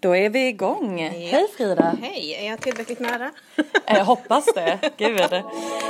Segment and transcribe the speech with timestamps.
[0.00, 0.98] Då är vi igång.
[0.98, 1.96] Hej Frida.
[2.02, 3.30] Hej, är jag tillräckligt nära?
[3.86, 4.78] Jag hoppas det.
[4.96, 5.20] Gud.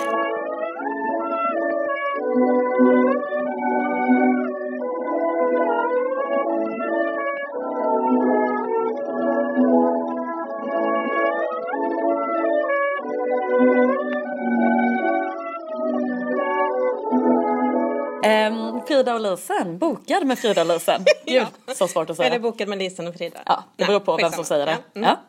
[19.00, 21.04] Frida och Lisen, bokad med Frida och Lisen.
[21.26, 22.28] Gud, så svårt att säga.
[22.28, 23.40] Eller bokad med Lisen och Frida.
[23.46, 24.72] Ja, det beror på Nej, vem som säger det.
[24.72, 24.98] Ja.
[25.00, 25.08] Mm.
[25.08, 25.20] Ja.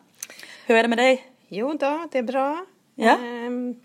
[0.65, 1.25] Hur är det med dig?
[1.47, 2.65] Jo då, det är bra.
[2.95, 3.11] Ja.
[3.17, 3.75] Ehm,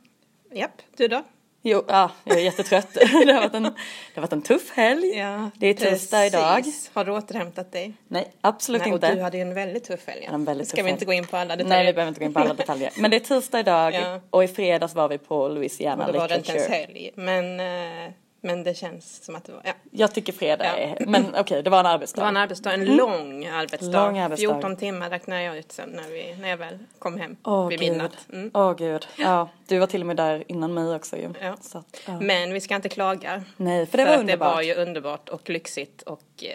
[0.52, 1.22] japp, du då?
[1.62, 2.94] Jo, ja, jag är jättetrött.
[3.26, 3.70] det, har varit en, det
[4.14, 5.08] har varit en tuff helg.
[5.08, 6.64] Ja, det är tisdag idag.
[6.92, 7.92] Har du återhämtat dig?
[8.08, 9.14] Nej, absolut Nej, och inte.
[9.14, 10.24] du hade ju en väldigt tuff helg.
[10.28, 10.92] Ja, en väldigt Ska vi helg.
[10.92, 11.76] inte gå in på alla detaljer?
[11.78, 12.92] Nej, vi behöver inte gå in på alla detaljer.
[12.96, 14.20] Men det är tisdag idag Ja.
[14.30, 16.76] och i fredags var vi på Louisiana Och då var det inte Literature.
[16.76, 17.10] ens helg.
[17.14, 17.60] Men,
[18.06, 18.12] eh,
[18.46, 19.60] men det känns som att det var...
[19.64, 19.72] Ja.
[19.90, 20.72] Jag tycker fredag Ja.
[20.76, 22.20] är, men okej, det var en arbetsdag.
[22.20, 23.86] Det var en arbetsdag, en lång arbetsdag.
[23.98, 24.06] Mm.
[24.06, 24.52] Lång arbetsdag.
[24.54, 27.80] 14 timmar räknade jag ut sen när, vi, när jag väl kom hem Åh vid
[27.80, 27.88] gud.
[27.90, 28.16] midnatt.
[28.32, 28.50] Mm.
[28.54, 29.06] Åh gud.
[29.18, 31.28] Ja, du var till och med där innan mig också ju.
[31.40, 31.56] Ja.
[31.60, 32.20] Så att, ja.
[32.20, 33.42] Men vi ska inte klaga.
[33.56, 34.54] Nej, för det för var att det underbart.
[34.54, 36.50] var ju underbart och lyxigt och eh,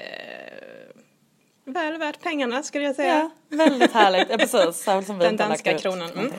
[1.66, 3.30] väl värt pengarna skulle jag säga.
[3.50, 4.28] Ja, väldigt härligt.
[4.30, 4.76] Ja, precis.
[4.76, 6.09] Särskilt som vi Den danska kronan.
[6.12, 6.31] Mm.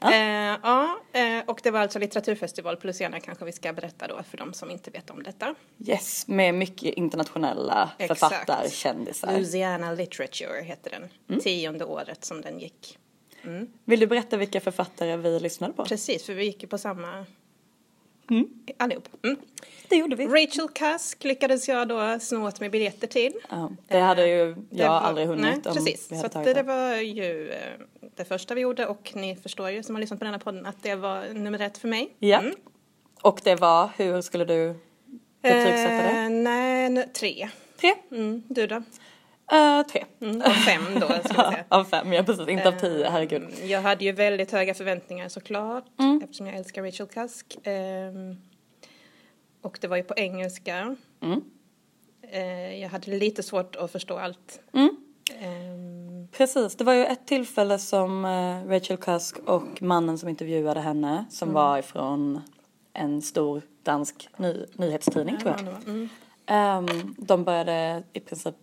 [0.00, 0.12] Ja.
[0.12, 4.22] Eh, ja, eh, och det var alltså litteraturfestival på Luciana kanske vi ska berätta då
[4.30, 5.54] för de som inte vet om detta.
[5.86, 8.20] Yes, med mycket internationella Exakt.
[8.20, 9.32] författarkändisar.
[9.32, 11.08] Louisiana Literature heter den.
[11.28, 11.40] Mm.
[11.40, 12.98] Tionde året som den gick.
[13.84, 15.84] Vill du berätta vilka författare vi lyssnade på?
[15.84, 17.26] Precis, för vi gick ju på samma
[18.30, 18.48] Mm.
[18.78, 19.08] allihop.
[19.24, 19.36] Mm.
[19.88, 20.26] Det gjorde vi.
[20.26, 23.32] Rachel Cusk lyckades jag då sno åt mig biljetter till.
[23.50, 26.06] Ja, det hade ju jag Det var- aldrig hunnit Nej, om precis.
[26.12, 26.62] vi Så hade tagit det, det.
[26.62, 27.58] var ju eh,
[28.16, 30.66] det första vi gjorde och ni förstår ju som har lyssnat på den här podden
[30.66, 32.14] att det var nummer ett för mig.
[32.18, 32.38] Ja.
[32.38, 32.54] Mm.
[33.22, 34.74] Och det var, hur skulle du
[35.42, 36.20] betygsätta det?
[36.24, 37.48] Eh, nej, tre.
[37.80, 37.94] Tre?
[38.10, 38.82] Mm, du då?
[39.52, 40.04] Uh, tre.
[40.20, 41.64] Mm, av fem då, ska jag säga.
[41.68, 42.48] av fem, ja precis.
[42.48, 43.42] Inte av tio, herregud.
[43.42, 46.20] Mm, Jag hade ju väldigt höga förväntningar såklart Mm.
[46.24, 47.56] eftersom jag älskar Rachel Cusk.
[47.62, 48.36] Ehm,
[49.62, 50.96] och det var ju på engelska.
[51.22, 51.42] Mm.
[52.30, 54.60] Eh, jag hade lite svårt att förstå allt.
[54.72, 54.96] Mm.
[55.40, 60.80] Ehm, Precis, det var ju ett tillfälle som eh, Rachel Cusk och mannen som intervjuade
[60.80, 61.54] henne, som Mm.
[61.62, 62.40] var ifrån
[62.92, 66.08] en stor dansk ny, nyhetstidning tror jag.
[66.46, 68.54] Ehm, de började i princip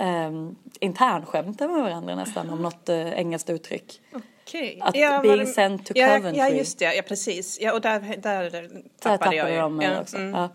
[0.00, 4.00] um, internskämta med varandra nästan om något uh, engelskt uttryck.
[4.44, 4.78] Okej.
[4.82, 6.38] Att Ja, being det- sent to ja, Coventry.
[6.42, 6.94] Ja, just det.
[6.94, 7.60] Ja, precis.
[7.60, 9.56] Ja, och där, där Där tappade, tappade jag ju.
[9.56, 10.16] de mig ja, också.
[10.16, 10.34] mm.
[10.34, 10.48] Ja.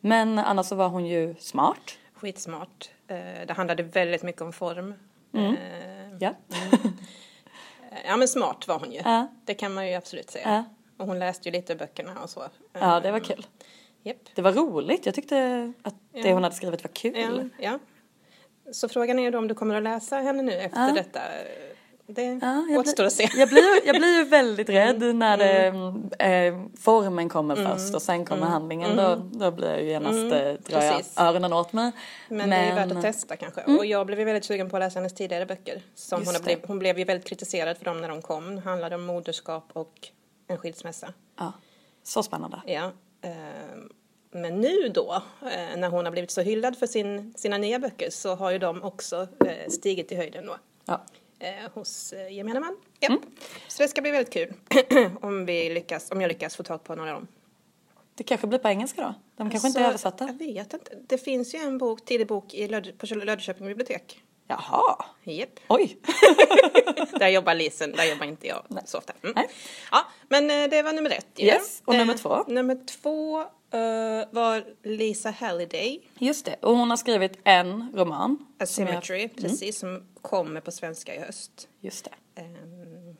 [0.00, 1.98] Men annars så var hon ju smart.
[2.14, 2.90] Skitsmart.
[3.08, 3.16] Eh,
[3.46, 4.94] det handlade väldigt mycket om form.
[5.34, 5.52] Mm.
[5.52, 5.58] Eh,
[6.20, 6.34] Ja.
[8.06, 9.00] ja, men smart var hon ju.
[9.04, 9.26] Ja.
[9.44, 10.48] Det kan man ju absolut säga.
[10.48, 10.64] Ja.
[10.96, 12.42] Och hon läste ju lite böckerna och så.
[12.72, 13.46] ja, det var kul.
[14.02, 14.16] Japp.
[14.34, 15.06] Det var roligt.
[15.06, 17.50] Jag tyckte att det hon hade skrivit var kul.
[17.58, 17.78] Ja, ja.
[18.72, 20.92] Så frågan är då om du kommer att läsa henne nu efter Ja.
[20.94, 21.20] detta.
[22.10, 23.28] Det Ja, jag, återstår att se.
[23.36, 25.18] jag, blir, jag blir ju väldigt rädd Mm.
[25.18, 25.66] när det,
[26.24, 28.96] eh, formen kommer först och sen kommer handlingen.
[28.96, 30.28] Då, då blir jag ju genast, eh,
[30.72, 31.02] drar Mm.
[31.16, 31.92] jag öronen åt mig.
[32.28, 33.64] Men, det är ju värt att testa kanske.
[33.64, 35.82] Och jag blev ju väldigt sugen på att läsa hennes tidigare böcker.
[35.94, 38.54] Som Just hon, blivit, hon blev ju väldigt kritiserad för dem när de kom.
[38.56, 40.08] Det handlade om moderskap och
[40.46, 41.12] en skilsmässa.
[41.38, 41.52] Ja,
[42.02, 42.60] så spännande.
[42.66, 42.92] Ja.
[43.22, 43.88] ehm,
[44.30, 48.10] Men nu då, eh, när hon har blivit så hyllad för sin, sina nya böcker
[48.10, 50.56] så har ju de också eh, stigit i höjden då.
[50.84, 51.04] Ja.
[51.38, 52.76] eh, hos gemene man.
[53.00, 53.18] Ja.
[53.68, 54.54] Så det ska bli väldigt kul
[55.20, 57.28] om, vi lyckas, om jag lyckas få tag på några av dem.
[58.14, 59.14] Det kanske blir på engelska då?
[59.36, 60.26] De kanske inte är översatta?
[60.26, 60.98] Jag vet inte.
[61.06, 64.22] Det finns ju en bok, tidig bok i Löd, på Löddeköping bibliotek.
[64.50, 65.60] Jaha, Japp.
[65.68, 65.98] oj.
[67.18, 69.12] Där jobbar Lisen, där jobbar inte jag så ofta.
[69.22, 69.32] Mm.
[69.36, 69.48] Nej.
[69.90, 71.26] Ja, men eh, det var nummer ett.
[71.36, 71.44] ju.
[71.46, 72.44] Yes, och nummer Eh, två?
[72.48, 78.46] Nummer två eh, var Lisa Halliday, Just det, och hon har skrivit en roman.
[78.60, 81.68] A som jag- Symmetry, precis, som kommer på svenska i höst.
[81.80, 82.04] Just
[82.34, 82.40] det.
[82.42, 83.16] Ehm,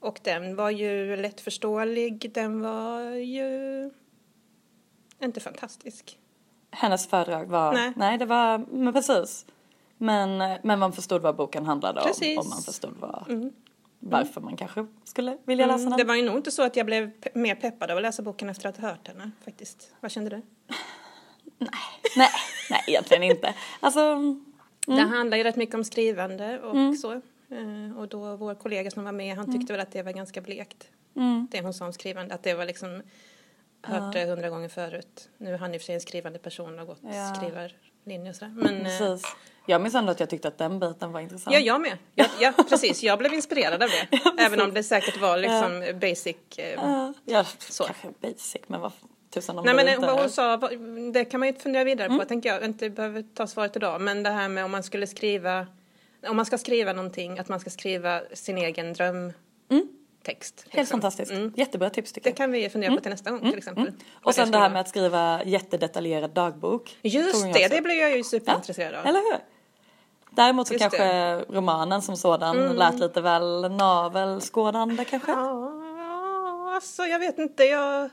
[0.00, 3.90] och den var ju lättförståelig, den var ju
[5.22, 6.18] inte fantastisk.
[6.70, 8.18] Hennes föredrag var, nej, Nej.
[8.18, 9.46] det var, men precis.
[10.04, 12.38] Men, men man förstod vad boken handlade om Precis.
[12.38, 13.50] och man förstod vad,
[13.98, 15.86] varför man kanske skulle vilja läsa den.
[15.86, 18.22] Mm, Det var ju nog inte så att jag blev mer peppad av att läsa
[18.22, 19.94] boken efter att ha hört henne faktiskt.
[20.00, 20.36] Vad kände du?
[22.16, 22.28] Nej,
[22.70, 23.54] nej egentligen inte.
[23.80, 24.16] Alltså,
[24.88, 24.96] Mm.
[25.00, 27.12] Det handlar ju rätt mycket om skrivande och så.
[27.12, 30.40] Eh, Och då vår kollega som var med, han tyckte väl att det var ganska
[30.40, 30.88] blekt.
[31.16, 33.02] mm, Det hon sa om skrivande, att det var liksom
[33.82, 35.28] hört det hundra gånger förut.
[35.38, 37.34] Nu är han i och för sig en skrivande person och gått Ja.
[37.34, 38.52] skrivarlinje och sådär.
[38.56, 39.18] Men eh.
[39.66, 41.54] Jag minns ändå att jag tyckte att den biten var intressant.
[41.54, 41.98] ja, jag med.
[42.14, 43.02] Ja, ja, precis.
[43.02, 44.18] Jag blev inspirerad av det.
[44.42, 46.36] Även om det säkert var liksom basic.
[46.56, 47.84] eh, Ja, ja, Så.
[47.84, 48.92] kanske basic, men vad
[49.34, 50.20] tusan om Nej det men inte vad är.
[50.20, 50.56] hon sa,
[51.12, 52.64] det kan man ju fundera vidare på, tänker jag.
[52.64, 54.00] Inte behöver ta svaret idag.
[54.00, 55.66] Men det här med om man skulle skriva
[56.28, 59.34] om man ska skriva någonting, att man ska skriva sin egen drömtext.
[60.68, 61.00] Helt liksom.
[61.00, 61.32] fantastiskt.
[61.56, 62.36] Jättebra tips tycker Det jag.
[62.36, 63.84] kan vi fundera på till nästa gång till exempel.
[63.84, 66.96] Vad Och sen det här med att skriva jättedetaljerad dagbok.
[67.02, 69.06] Just det, det blir jag ju superintresserad av.
[69.06, 69.38] Eller hur?
[70.36, 71.12] Däremot så Just kanske det.
[71.12, 71.44] Mm.
[71.50, 75.30] romanen som sådan lät lite väl navelskådande kanske.
[75.32, 78.10] Ja, alltså jag vet inte, jag...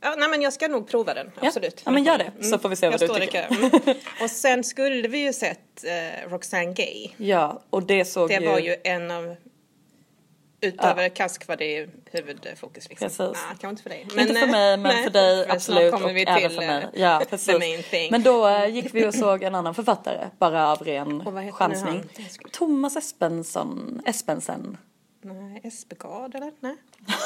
[0.00, 1.46] Ja, nej men jag ska nog prova den, Ja.
[1.48, 1.82] absolut.
[1.84, 3.46] Ja, men gör det, så får vi se jag vad du står i tycker.
[3.50, 3.70] Mm.
[4.22, 7.08] Och sen skulle vi ju sett eh, Roxane Gay.
[7.16, 8.46] Ja, och det såg Det ju...
[8.46, 9.36] var ju en av...
[10.60, 13.08] Utöver Kask var det huvudfokus liksom.
[13.08, 13.20] Precis.
[13.20, 14.00] Ah, kanske inte för dig.
[14.02, 16.66] inte för mig, men nej, för dig snart absolut kommer och vi även till, för
[16.66, 16.82] mig.
[16.82, 18.10] eh, Ja, the precis.
[18.10, 22.02] Men då eh, gick vi och såg en annan författare, bara av ren chansning.
[22.52, 24.78] Thomas Espensson, Espensen.
[25.22, 26.52] Nej, Espegard eller?
[26.60, 26.76] Nej.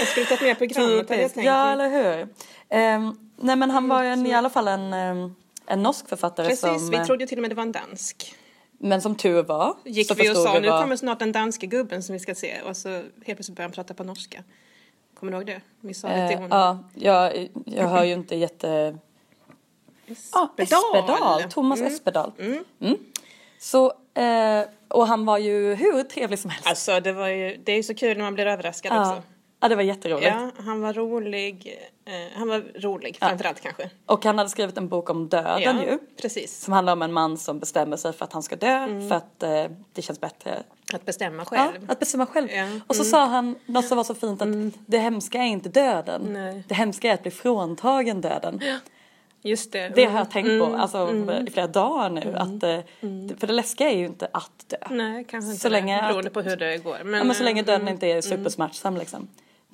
[0.00, 1.46] jag skulle tagit med programmet hade jag tänkt.
[1.46, 2.28] Ja, eller hur?
[2.68, 4.92] Ehm, nej, men han var en, i alla fall en,
[5.66, 6.90] en norsk författare Precis, som...
[6.90, 8.34] vi eh, trodde ju till och med det var en dansk.
[8.78, 12.02] Men som tur var Gick så vi och sa, nu kommer snart den danske gubben
[12.02, 12.60] som vi ska se.
[12.60, 14.44] Och så helt plötsligt började han prata på norska.
[15.14, 15.60] Kommer du ihåg det?
[15.80, 16.84] Vi sa det till Eh, honom.
[16.94, 18.98] ja, jag, jag hör ju inte jätte...
[20.32, 21.42] Ja, Espedal.
[21.42, 22.32] Thomas Espedal.
[22.38, 22.96] Mm.
[23.58, 26.66] Så, eh, och han var ju hur trevlig som helst.
[26.68, 29.00] Alltså det var ju, det är ju så kul när man blir överraskad ja.
[29.00, 29.22] också.
[29.64, 30.26] Ja, det var jätteroligt.
[30.26, 31.78] Ja, han var rolig.
[32.04, 33.90] Eh, han var rolig framförallt kanske.
[34.06, 35.98] Och han hade skrivit en bok om döden ju.
[36.22, 36.60] precis.
[36.64, 39.08] Som handlar om en man som bestämmer sig för att han ska dö Mm.
[39.08, 40.62] för att eh, det känns bättre.
[40.94, 41.90] Att bestämma Ja, själv.
[41.90, 42.48] att bestämma själv.
[42.50, 42.56] Ja.
[42.62, 42.80] Mm.
[42.86, 44.48] Och så sa han något som var så fint att
[44.86, 46.22] det hemska är inte döden.
[46.32, 46.64] Nej.
[46.68, 48.60] Det hemska är att bli fråntagen döden.
[49.46, 49.88] Just det.
[49.88, 50.66] Det har jag tänkt Mm.
[50.70, 51.12] på alltså,
[51.46, 52.34] i flera dagar nu.
[52.36, 54.76] Att, eh, För det läskiga är ju inte att dö.
[54.90, 56.02] Nej, kanske inte Så länge det.
[56.02, 56.98] att- Beroende på hur det går.
[57.04, 59.28] Men, ja, men så länge döden inte är supersmärtsam liksom.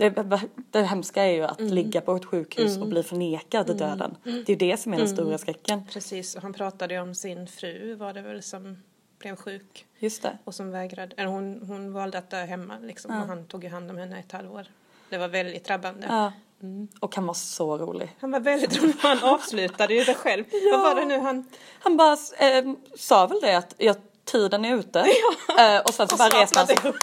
[0.08, 1.73] Det, det hemska är ju att Mm.
[1.75, 4.17] ligga på ett sjukhus och bli förnekad döden.
[4.25, 5.17] Det är ju det som är den Mm.
[5.17, 5.87] stora skräcken.
[5.93, 8.82] Precis, och han pratade ju om sin fru var det väl som
[9.19, 9.87] blev sjuk.
[9.99, 10.38] Just det.
[10.44, 13.11] Och som vägrade, eller hon, hon valde att dö hemma liksom.
[13.20, 14.67] Och han tog ju hand om henne ett halvår.
[15.11, 16.06] Det var väldigt drabbande.
[16.11, 16.32] Ja.
[16.62, 16.88] Mm.
[17.00, 18.17] Och han var så rolig.
[18.20, 18.94] Han var väldigt rolig.
[19.00, 20.44] Han avslutade ju det själv.
[20.73, 21.47] Vad var det nu han...
[21.81, 22.64] Han bara eh,
[22.97, 23.94] sa väl det att ja,
[24.25, 24.99] tiden är ute.
[25.58, 26.76] Eh, och sen så bara reste han sig.
[26.85, 26.97] upp.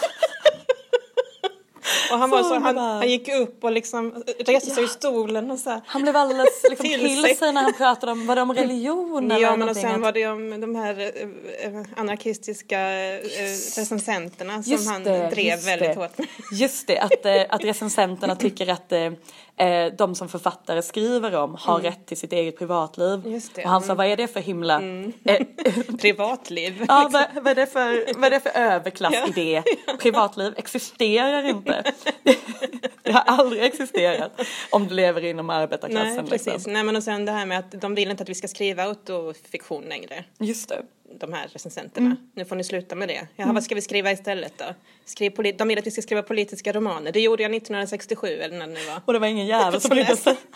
[2.11, 5.59] Och han var Så han, han gick upp och liksom reste sig ur stolen och
[5.59, 5.81] så här.
[5.85, 7.53] Han blev alldeles liksom, Till sig.
[7.53, 10.27] när han pratade om, var det om religion eller Ja, men och sen var det
[10.27, 13.19] om de här eh, eh, anarkistiska eh,
[13.77, 15.99] recensenterna som Just han det, drev väldigt det.
[16.01, 16.27] hårt med.
[16.51, 18.93] Just det, att, att recensenterna tycker att
[19.57, 23.25] eh, eh, de som författare skriver om har rätt till sitt eget privatliv.
[23.25, 23.41] Mm.
[23.63, 23.97] Och han sa, mm.
[23.97, 24.81] vad är det för himla...
[25.23, 25.41] Eh,
[26.01, 26.85] Privatliv.
[26.87, 29.63] ja, vad, vad, är det för, vad är det för överklassidé?
[29.99, 31.83] Privatliv existerar inte.
[33.03, 36.15] det har aldrig existerat om du lever inom arbetarklassen.
[36.15, 36.53] Nej, precis.
[36.53, 36.73] Liksom.
[36.73, 38.83] Nej, men och sen det här med att de vill inte att vi ska skriva
[38.83, 40.23] autofiktion längre.
[40.39, 40.81] Just det.
[41.19, 42.15] De här recensenterna.
[42.33, 43.27] Nu får ni sluta med det.
[43.35, 44.65] Jaha, vad ska vi skriva istället då?
[45.05, 47.11] Skriv de vill att vi ska skriva politiska romaner.
[47.11, 49.01] Det gjorde jag 1967 eller när det nu var.
[49.05, 50.15] Och det var ingen jävel som läste.
[50.15, 50.35] sig.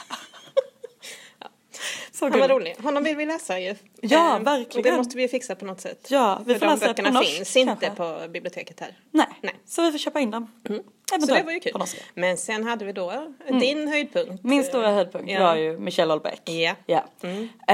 [2.14, 2.56] Så Han var kul.
[2.58, 2.76] rolig.
[2.84, 3.76] Honom vill vi läsa ju.
[4.02, 4.78] Ja, Eh, verkligen.
[4.78, 6.08] Och det måste vi fixa på något sätt.
[6.10, 7.98] Ja, vi För får de läsa på böckerna norsk, finns inte kanske.
[7.98, 8.98] på biblioteket här.
[9.12, 9.26] Nej.
[9.42, 9.56] Nej.
[9.66, 10.48] så vi får köpa in dem.
[10.68, 10.74] Så
[11.16, 11.72] Eventuellt det var ju kul.
[11.74, 11.86] på.
[12.14, 14.44] Men sen hade vi då din höjdpunkt.
[14.44, 15.40] Min stora höjdpunkt Ja.
[15.44, 16.42] var ju Michelle Houellebecq.
[16.46, 16.76] Ja.
[16.86, 17.04] Ja.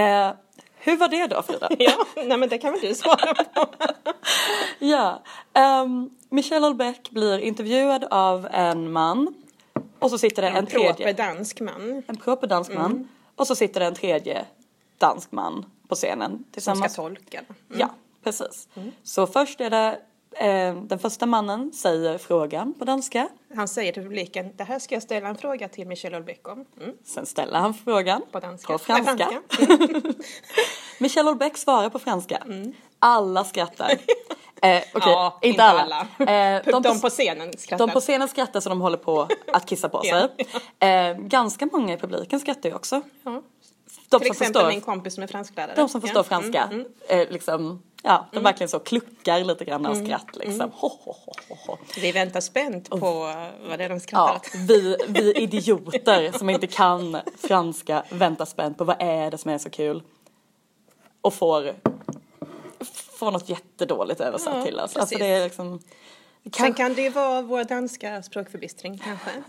[0.02, 0.34] Eh,
[0.80, 1.70] hur var det då Frida?
[1.80, 3.66] Ja, nej men det kan väl du svara på.
[4.80, 5.24] ja.
[5.54, 9.34] ehm, Michelle Houellebecq blir intervjuad av en man
[10.00, 13.56] och så sitter det en, En tredje, dansk man en proper dansk man och så
[13.56, 14.46] sitter det en tredje
[14.98, 16.96] dansk man på scenen som ska tillsammans.
[16.96, 17.42] tolka.
[17.78, 17.90] Ja,
[18.24, 18.68] precis.
[19.04, 20.00] Så först är det
[20.88, 23.28] den första mannen säger frågan på danska.
[23.56, 26.66] Han säger till publiken, det här ska jag ställa en fråga till Michelle Houellebecq om.
[26.82, 26.96] Mm.
[27.06, 28.74] Sen ställer han frågan På danska.
[28.74, 29.30] på franska.
[29.50, 30.14] Franska.
[31.00, 32.44] Michelle Houellebecq svarar på franska.
[33.00, 33.92] Alla skrattar.
[34.62, 36.02] Eh, okej, Ja, inte alla.
[36.20, 37.88] Eh, de, de, på scenen skrattar.
[37.88, 40.28] de på scenen skrattar så de håller på att kissa på sig.
[40.90, 43.02] Eh, ganska många i publiken skrattar ju också.
[43.24, 43.32] ja.
[43.32, 43.42] De Till
[44.10, 45.74] som exempel förstår, min kompis som är fransklärare.
[45.76, 46.24] de som förstår Ja.
[46.24, 46.64] franska.
[46.64, 46.76] Mm,
[47.10, 47.22] mm.
[47.28, 50.72] Eh, liksom, ja, de verkligen så kluckar lite grann av skratt liksom.
[50.74, 51.78] Ho, ho, ho, ho.
[52.02, 54.56] Vi väntar spänt på eh, vad det är de Ja, skrattar åt.
[54.56, 59.58] vi, vi idioter som inte kan franska väntar spänt på vad är det som är
[59.58, 60.04] så kul.
[61.22, 61.76] Och får,
[63.20, 64.96] får något jättedåligt översatt Ja, till oss.
[64.96, 65.80] Alltså det är liksom...
[66.58, 69.30] Sen kan det ju vara vår danska språkförbistring kanske.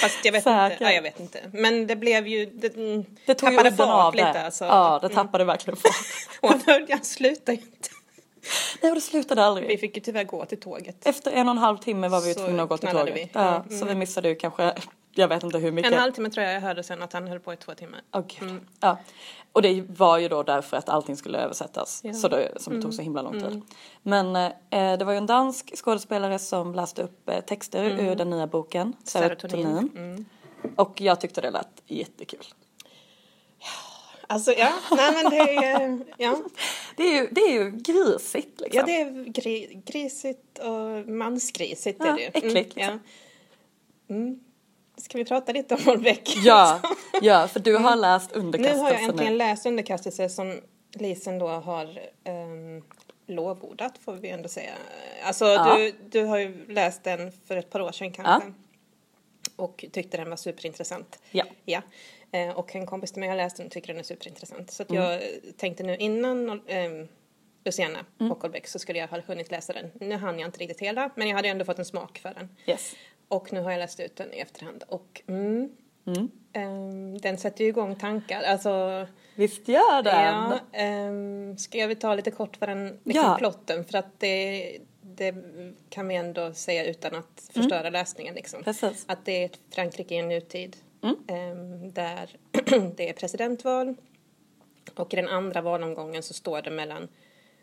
[0.00, 0.76] Fast jag vet inte.
[0.80, 1.38] Ja, jag vet inte.
[1.52, 2.46] Men det blev ju...
[2.46, 4.42] Det, mm, Det tog tappade fart av lite det.
[4.44, 4.64] alltså.
[4.64, 5.94] Ja, det tappade verkligen fart.
[6.40, 6.50] Och
[6.90, 7.88] han slutade ju inte.
[8.80, 9.80] Nej, och det slutade Vi aldrig.
[9.80, 11.06] fick ju tyvärr gå till tåget.
[11.06, 13.16] Efter en och en halv timme var vi ju tvungna att gå till tåget.
[13.16, 13.30] vi.
[13.32, 14.74] Ja, Ja, Så vi missade ju kanske
[15.12, 15.92] jag vet inte hur mycket.
[15.92, 18.00] En halvtimme tror jag jag hörde sen att han höll på i två timmar.
[18.12, 18.48] Okay.
[18.48, 18.66] Mm.
[18.80, 18.98] Ja.
[19.52, 22.00] Och det var ju då därför att allting skulle översättas.
[22.04, 22.12] Ja.
[22.12, 23.44] Så det, som det tog så himla lång tid.
[23.44, 23.62] Mm.
[24.02, 24.36] Men
[24.70, 28.06] eh, det var ju en dansk skådespelare som läste upp eh, texter mm.
[28.06, 28.96] ur den nya boken.
[29.04, 29.90] Serotonin.
[29.96, 30.24] Mm.
[30.76, 32.44] Och jag tyckte det lät jättekul.
[34.26, 36.36] Alltså ja, nej men det är, ja.
[36.96, 38.78] det är ju, det är ju grisigt liksom.
[38.78, 42.26] Ja det är gri, grisigt och mansgrisigt ja, är det ju.
[42.26, 43.00] Äckligt mm, liksom.
[44.06, 44.49] ja.
[45.00, 46.36] Ska vi prata lite om Holbeck?
[46.44, 46.80] Ja,
[47.22, 48.82] ja för du har läst Underkastelse nu.
[48.82, 50.60] har jag äntligen läst Underkastelse som
[50.92, 52.84] Lisen då har um,
[53.26, 54.72] lovordat får vi ändå säga.
[55.24, 55.76] Alltså ja.
[55.76, 58.46] du, du har ju läst den för ett par år sedan kanske.
[58.46, 58.52] Ja.
[59.56, 61.18] Och tyckte den var superintressant.
[61.30, 61.44] Ja.
[61.64, 61.82] ja.
[62.32, 64.70] Eh, och en kompis till mig har läst den och tycker den är superintressant.
[64.70, 65.02] Så att mm.
[65.02, 65.20] jag
[65.56, 66.90] tänkte nu innan eh,
[67.64, 68.32] Luciana mm.
[68.32, 69.90] och Holbeck så skulle jag ha hunnit läsa den.
[70.00, 72.48] Nu hann jag inte riktigt hela men jag hade ändå fått en smak för den.
[72.66, 72.96] Yes.
[73.30, 75.70] Och nu har jag läst ut den i efterhand och mm,
[76.06, 76.30] mm.
[76.54, 78.42] Um, den sätter ju igång tankar.
[78.42, 80.60] Alltså, Visst gör den?
[80.72, 83.36] Ja, um, ska jag ta lite kort vad den, liksom ja.
[83.38, 85.34] plotten för att det, det
[85.88, 87.62] kan vi ändå säga utan att mm.
[87.62, 87.92] förstöra mm.
[87.92, 88.62] läsningen liksom.
[88.62, 89.04] Precis.
[89.08, 92.36] Att det är ett Frankrike i en nutid um, där
[92.96, 93.94] det är presidentval
[94.94, 97.08] och i den andra valomgången så står det mellan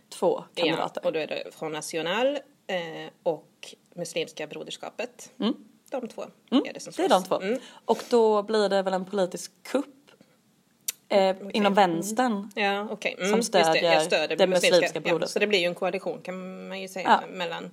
[0.09, 1.01] två kandidater.
[1.03, 5.31] Ja, och då är det Front National eh, och Muslimska broderskapet.
[5.39, 5.53] Mm.
[5.91, 6.63] De två mm.
[6.65, 7.07] är det som slåss.
[7.07, 7.41] Det är de två.
[7.41, 7.59] Mm.
[7.85, 10.11] Och då blir det väl en politisk kupp
[11.09, 11.51] eh, okay.
[11.53, 13.13] inom vänstern ja, okay.
[13.13, 13.31] mm.
[13.31, 15.21] som stödjer, det, stöder det muslimska, muslimska broderskapet.
[15.21, 17.27] Ja, så det blir ju en koalition kan man ju säga ja.
[17.27, 17.71] mellan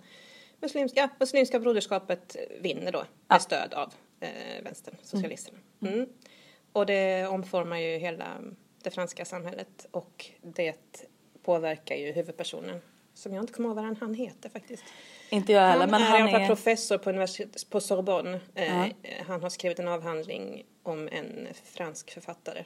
[0.61, 5.59] muslimska, ja, muslimska broderskapet vinner då med stöd av eh, vänstern, socialisterna.
[5.83, 5.95] Mm.
[5.95, 6.09] mm.
[6.73, 8.27] Och det omformar ju hela
[8.83, 11.07] det franska samhället och det
[11.43, 12.81] påverkar ju huvudpersonen
[13.14, 14.85] som jag inte kommer ihåg vad han heter faktiskt.
[15.30, 16.33] Inte jag heller, men han är...
[16.33, 18.40] Han är professor på, universitet, på Sorbonne.
[18.54, 18.87] Eh,
[19.26, 22.64] han har skrivit en avhandling om en fransk författare.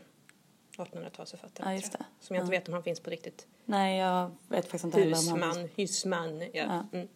[0.76, 1.64] 1800-talsförfattare.
[1.64, 2.04] Ja, just det.
[2.20, 3.46] Som jag inte vet om han finns på riktigt.
[3.64, 5.70] Nej, jag vet faktiskt inte heller om han finns.
[5.76, 6.48] Husman, ja.
[6.52, 6.86] ja.
[6.92, 7.08] Mm.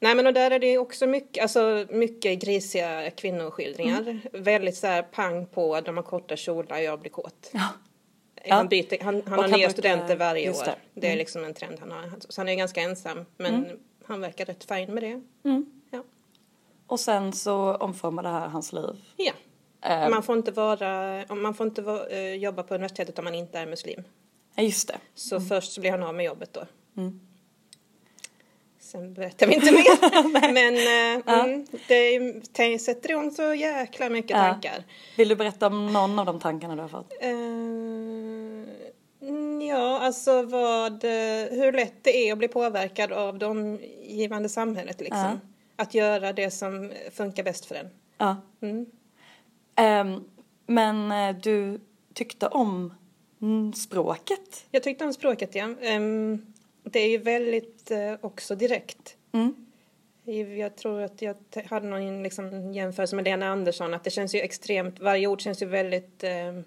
[0.00, 4.00] Nej men och där är det också mycket, alltså mycket grisiga kvinnoskildringar.
[4.00, 4.20] Mm.
[4.32, 7.50] Väldigt så här pang på, de har korta kjolar, jag blir kåt.
[7.52, 7.68] Ja.
[8.50, 10.64] Han, byter, han, han har nya studenter varje år.
[10.64, 10.74] Det.
[10.94, 11.06] det.
[11.06, 11.18] är mm.
[11.18, 12.10] liksom en trend han har.
[12.28, 13.78] Så han är ganska ensam men mm.
[14.04, 15.22] han verkar rätt fin med det.
[15.44, 15.66] Mm.
[15.90, 16.02] Ja.
[16.86, 19.04] Och sen så omformar det här hans liv.
[19.16, 19.32] Ja.
[19.86, 23.34] Uh, man får inte, vara, man får inte vara, uh, jobba på universitetet om man
[23.34, 24.02] inte är muslim.
[24.54, 24.98] Ja, just det.
[25.14, 25.48] Så mm.
[25.48, 26.66] först så blir han av med jobbet då.
[26.96, 27.20] Mm.
[28.78, 30.52] Sen berättar vi inte mer.
[30.52, 31.46] Men uh, ja.
[32.16, 34.36] mm, det sätter igång så jäkla mycket ja.
[34.36, 34.84] tankar.
[35.16, 37.12] Vill du berätta om någon av de tankarna du har fått?
[39.68, 41.04] Ja, alltså vad,
[41.50, 45.18] hur lätt det är att bli påverkad av det omgivande samhället liksom.
[45.18, 45.38] Ja.
[45.76, 47.90] Att göra det som funkar bäst för en.
[48.18, 48.36] Ja.
[48.60, 48.86] Mm.
[49.80, 50.24] Um,
[50.66, 51.80] men eh, du
[52.14, 52.94] tyckte om
[53.74, 54.66] språket?
[54.70, 55.64] Jag tyckte om språket, ja.
[55.64, 59.16] Um, det är ju väldigt uh, också direkt.
[59.32, 59.66] Mm.
[60.58, 61.36] Jag tror att jag
[61.70, 65.62] hade någon liksom, jämförelse med Lena Andersson, att det känns ju extremt, varje ord känns
[65.62, 66.62] ju väldigt uh,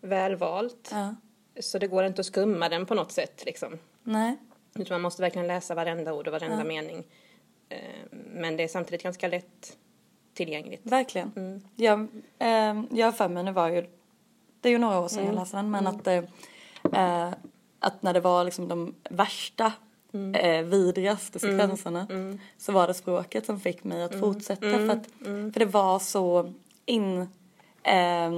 [0.00, 0.88] välvalt.
[0.92, 1.14] Ja.
[1.60, 3.78] Så det går inte att skumma den på något sätt liksom.
[4.02, 4.36] Nej.
[4.74, 6.64] Utan man måste verkligen läsa varenda ord och varenda ja.
[6.64, 7.04] mening.
[7.68, 7.78] Eh,
[8.10, 9.76] men det är samtidigt ganska lätt
[10.34, 10.80] tillgängligt.
[10.84, 11.32] Verkligen.
[11.36, 11.62] Mm.
[11.76, 12.00] Jag,
[12.38, 13.86] eh, jag har för mig, nu var ju,
[14.60, 15.34] det är ju några år sedan mm.
[15.34, 15.96] jag läste den, men mm.
[15.96, 16.24] att, eh,
[17.02, 17.34] eh,
[17.78, 19.72] att när det var liksom de värsta
[20.14, 20.34] Mm.
[20.34, 21.58] Eh, vidrigaste mm.
[21.58, 22.38] sekvenserna mm.
[22.58, 24.20] så var det språket som fick mig att mm.
[24.20, 25.06] fortsätta för, att,
[25.52, 26.52] för det var så
[26.86, 27.20] in
[27.82, 28.30] eh,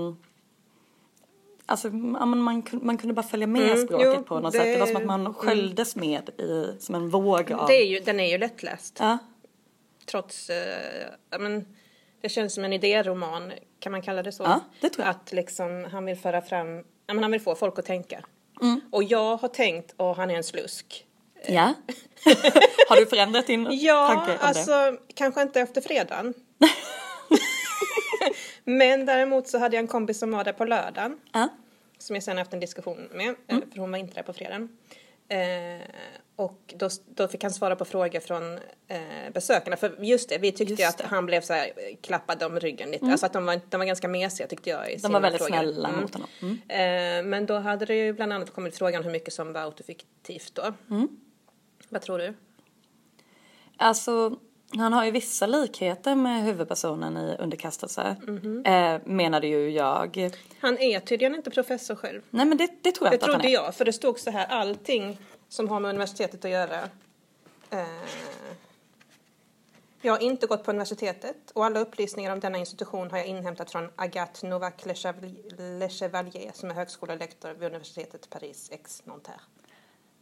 [1.66, 4.74] Alltså man, man, man kunde bara följa med mm, språket jo, på något det, sätt.
[4.74, 5.34] Det var som att man mm.
[5.34, 6.08] sköljdes mm.
[6.08, 7.66] med i, som en våg av...
[7.66, 8.96] Det är ju, den är ju lättläst.
[9.00, 9.18] Ja.
[10.06, 11.66] Trots, äh, men
[12.20, 14.42] det känns som en idéroman, kan man kalla det så?
[14.42, 15.10] Ja, det tror jag.
[15.10, 18.24] Att liksom han vill föra fram, ja men han vill få folk att tänka.
[18.62, 18.80] Mm.
[18.92, 21.06] Och jag har tänkt, och han är en slusk.
[21.48, 21.74] Ja.
[22.88, 24.76] har du förändrat din ja, tanke om alltså, det?
[24.76, 26.34] Ja, alltså kanske inte efter fredagen.
[28.64, 31.18] Men däremot så hade jag en kompis som var där på lördagen.
[31.36, 31.46] Uh.
[31.98, 33.70] Som jag sen haft en diskussion med, eh, mm.
[33.70, 34.76] för hon var inte där på fredagen.
[35.28, 35.86] Eh,
[36.36, 39.76] och då, då fick han svara på frågor från eh, besökarna.
[39.76, 43.02] För just det, vi tyckte just att han blev så här, klappad om ryggen lite.
[43.02, 43.12] Mm.
[43.12, 44.92] Alltså att de var, de var ganska mesiga tyckte jag.
[44.92, 45.58] I de var väldigt frågor.
[45.58, 46.00] snälla mm.
[46.00, 46.28] mot honom.
[46.42, 46.58] Mm.
[46.68, 50.54] Eh, men då hade det ju bland annat kommit frågan hur mycket som var autofiktivt
[50.54, 50.74] då.
[50.90, 51.08] Mm.
[51.88, 52.34] Vad tror du?
[53.76, 54.38] Alltså
[54.78, 58.94] han har ju vissa likheter med huvudpersonen i Underkastelse, mm -hmm.
[58.94, 60.30] eh, menade ju jag.
[60.60, 62.22] Han är tydligen inte professor själv.
[62.30, 63.42] Nej men det, det tror jag det inte att han är.
[63.42, 66.78] Trodde jag, för det stod så här allting som har med universitetet att göra.
[67.70, 67.84] Eh,
[70.04, 73.70] Jag har inte gått på universitetet och alla upplysningar om denna institution har jag inhämtat
[73.70, 74.86] från Agathe Novak
[75.58, 79.40] Le Chevalier som är högskolelektor vid universitetet Paris X Nanterre.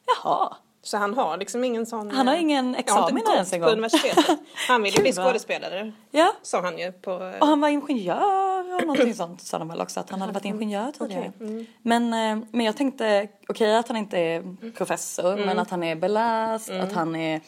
[0.07, 0.57] Jaha.
[0.85, 2.11] Så han har liksom ingen sån...
[2.11, 3.69] Han har ingen examen ens en gång.
[3.69, 4.39] på universitetet.
[4.69, 5.93] Han ville bli skådespelare.
[6.11, 6.33] Ja.
[6.43, 7.13] Sa han ju på...
[7.41, 10.45] Och han var ingenjör och någonting sånt sa de väl också att han hade varit
[10.45, 11.33] ingenjör tidigare.
[11.37, 11.49] Okay.
[11.49, 11.67] Mm.
[11.83, 15.47] Men, eh, men jag tänkte, okej okay, att han inte är professor mm.
[15.47, 16.85] men att han är beläst, mm.
[16.85, 17.41] att han är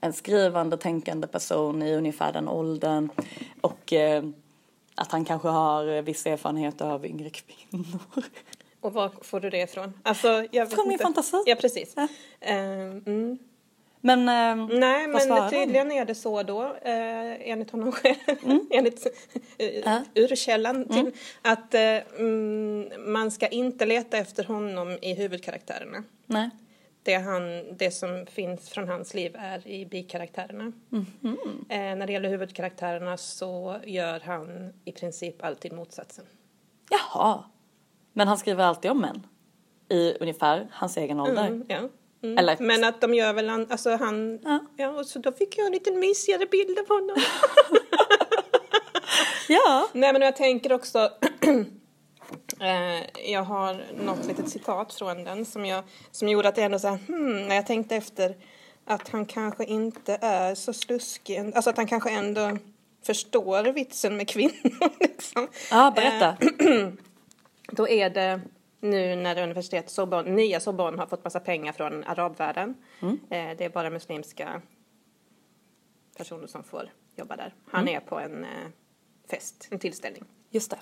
[0.00, 3.08] en skrivande, tänkande person i ungefär den åldern
[3.60, 4.24] och eh,
[4.94, 8.00] att han kanske har viss erfarenhet av yngre kvinnor.
[8.82, 9.92] Och var får du det ifrån?
[10.02, 11.42] Alltså, jag Från min fantasi.
[11.46, 11.92] Ja, precis.
[11.96, 12.02] Ja.
[12.02, 13.38] Uh, mm.
[14.04, 15.98] Men uh, Nej, men tydligen de?
[15.98, 16.70] är det så då, uh,
[17.50, 18.66] enligt honom själv, mm.
[18.70, 19.06] enligt
[19.86, 21.12] uh, urkällan till, mm.
[21.42, 26.04] att uh, man ska inte leta efter honom i huvudkaraktärerna.
[26.26, 26.50] Nej.
[27.02, 30.72] Det, han, det som finns från hans liv är i bikaraktärerna.
[30.92, 31.98] Mm.
[31.98, 36.24] när det gäller huvudkaraktärerna så gör han i princip alltid motsatsen.
[36.90, 37.44] Jaha.
[38.12, 39.26] Men han skriver alltid om män?
[39.88, 41.46] I ungefär hans egen ålder?
[41.46, 41.88] Mm, ja.
[42.22, 42.38] Mm.
[42.38, 42.56] Eller?
[42.60, 44.58] Men att de gör väl, alltså han, ja.
[44.76, 47.16] ja, och så då fick jag en lite mysigare bild av honom.
[49.48, 49.88] ja.
[49.92, 50.98] Nej men jag tänker också,
[52.60, 56.78] eh, jag har något litet citat från den som, jag, som gjorde att jag ändå
[56.78, 58.36] så här, hmm, när jag tänkte efter
[58.84, 62.58] att han kanske inte är så sluskig, alltså att han kanske ändå
[63.06, 65.48] förstår vitsen med kvinnor liksom.
[65.70, 66.28] Ja, berätta.
[66.28, 66.88] Eh,
[67.74, 68.40] Då är det
[68.80, 72.74] nu när universitetet Sorbonne, nya Sorbonne har fått massa pengar från arabvärlden.
[73.00, 73.20] Mm.
[73.30, 74.62] Eh, det är bara muslimska
[76.16, 77.54] personer som får jobba där.
[77.70, 77.96] Han mm.
[77.96, 78.50] är på en eh,
[79.30, 80.24] fest, en tillställning.
[80.50, 80.78] Just det.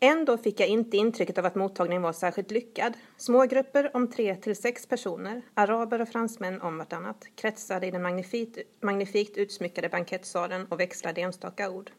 [0.00, 2.92] Ändå fick jag inte intrycket av att mottagningen var särskilt lyckad.
[3.16, 8.02] Små grupper om tre till sex personer, araber och fransmän om vartannat, kretsade i den
[8.02, 11.90] magnifikt, magnifikt utsmyckade bankettsalen och växlade enstaka ord.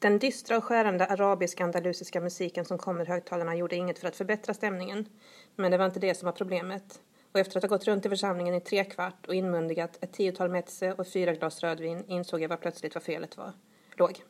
[0.00, 4.54] Den dystra och skärande arabisk-andalusiska musiken som kom ur högtalarna gjorde inget för att förbättra
[4.54, 5.08] stämningen.
[5.56, 7.00] Men det var inte det som var problemet.
[7.32, 10.50] Och efter att ha gått runt i församlingen i tre kvart och inmundigat ett tiotal
[10.50, 13.52] metze och fyra glas rödvin insåg jag vad plötsligt vad felet var.
[13.94, 14.22] Låg.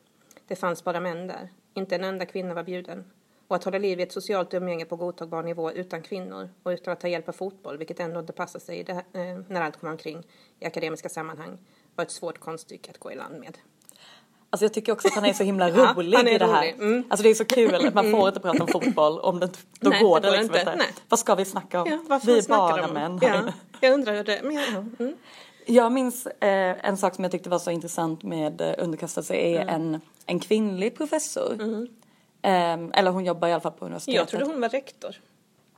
[0.47, 1.49] Det fanns bara män där.
[1.73, 3.11] Inte en enda kvinna var bjuden.
[3.47, 6.93] Och att hålla liv i ett socialt umgänge på godtagbar nivå utan kvinnor och utan
[6.93, 9.89] att ta hjälp av fotboll, vilket ändå inte passar sig det, eh, när allt kom
[9.89, 10.23] omkring
[10.59, 11.57] i akademiska sammanhang,
[11.95, 13.57] var ett svårt konststycke att gå i land med.
[14.53, 16.73] Alltså jag tycker också att han är så himla rolig ja, i det här.
[16.73, 17.03] Mm.
[17.09, 18.27] Alltså det är så kul att man får mm.
[18.27, 20.71] inte prata om fotboll om det då Nej, går det, det liksom inte.
[20.71, 21.01] inte.
[21.09, 21.89] Vad ska vi snacka om?
[22.09, 23.19] Ja, vi är bara män.
[23.21, 23.43] Ja,
[23.79, 24.67] jag undrar hur det, men jag,
[24.99, 25.15] mm.
[25.65, 29.61] Jag minns eh, en sak som jag tyckte var så intressant med eh, underkastelse är
[29.61, 29.75] mm.
[29.75, 31.53] en, en kvinnlig professor.
[31.53, 31.87] Mm.
[32.41, 34.19] Eh, eller hon jobbar i alla fall på universitetet.
[34.19, 35.15] Jag trodde hon var rektor.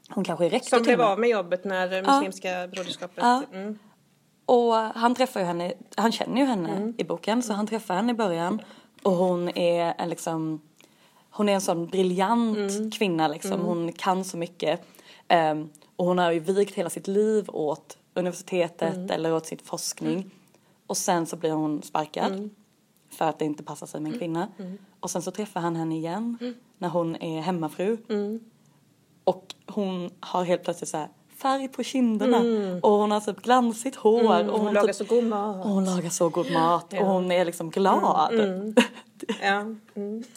[0.10, 2.68] Hon kanske är rektor Som blev av med jobbet när Muslimska ja.
[2.68, 3.24] broderskapet...
[3.24, 3.44] Ja.
[4.46, 6.94] Och han träffar ju henne, han känner ju henne mm.
[6.98, 8.62] i boken så han träffar henne i början
[9.04, 10.62] och hon är en liksom
[11.30, 12.92] hon är en sån briljant mm.
[12.92, 13.54] kvinna liksom.
[13.54, 13.66] Mm.
[13.66, 14.82] Hon kan så mycket.
[15.52, 19.10] Um, och hon har ju vikt hela sitt liv åt universitetet mm.
[19.10, 20.32] eller åt sin forskning.
[20.88, 22.32] Och sen så blir hon sparkad.
[22.32, 22.50] Mm.
[23.10, 24.48] För att det inte passar sig med en kvinna.
[25.00, 27.98] Och sen så träffar han henne igen när hon är hemmafru.
[29.24, 31.08] Och hon har helt plötsligt så här
[31.44, 32.80] färg på kinderna mm.
[32.80, 34.36] och hon har typ glansigt hår.
[34.36, 35.66] Mm, och hon, hon lagar typ, så god mat.
[35.66, 37.00] Och hon lagar så god mat ja.
[37.00, 38.34] och hon är liksom glad.
[38.34, 38.76] Mm, mm.
[39.42, 39.60] ja.
[39.96, 40.24] Mm.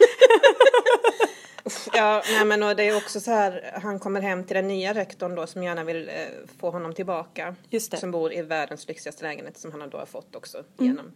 [1.92, 4.94] ja, nej men och det är också så här, han kommer hem till den nya
[4.94, 6.14] rektorn då som gärna vill eh,
[6.60, 7.54] få honom tillbaka.
[7.70, 7.96] Just det.
[7.96, 10.68] Som bor i världens lyxigaste lägenhet som han då har fått också mm.
[10.78, 11.12] genom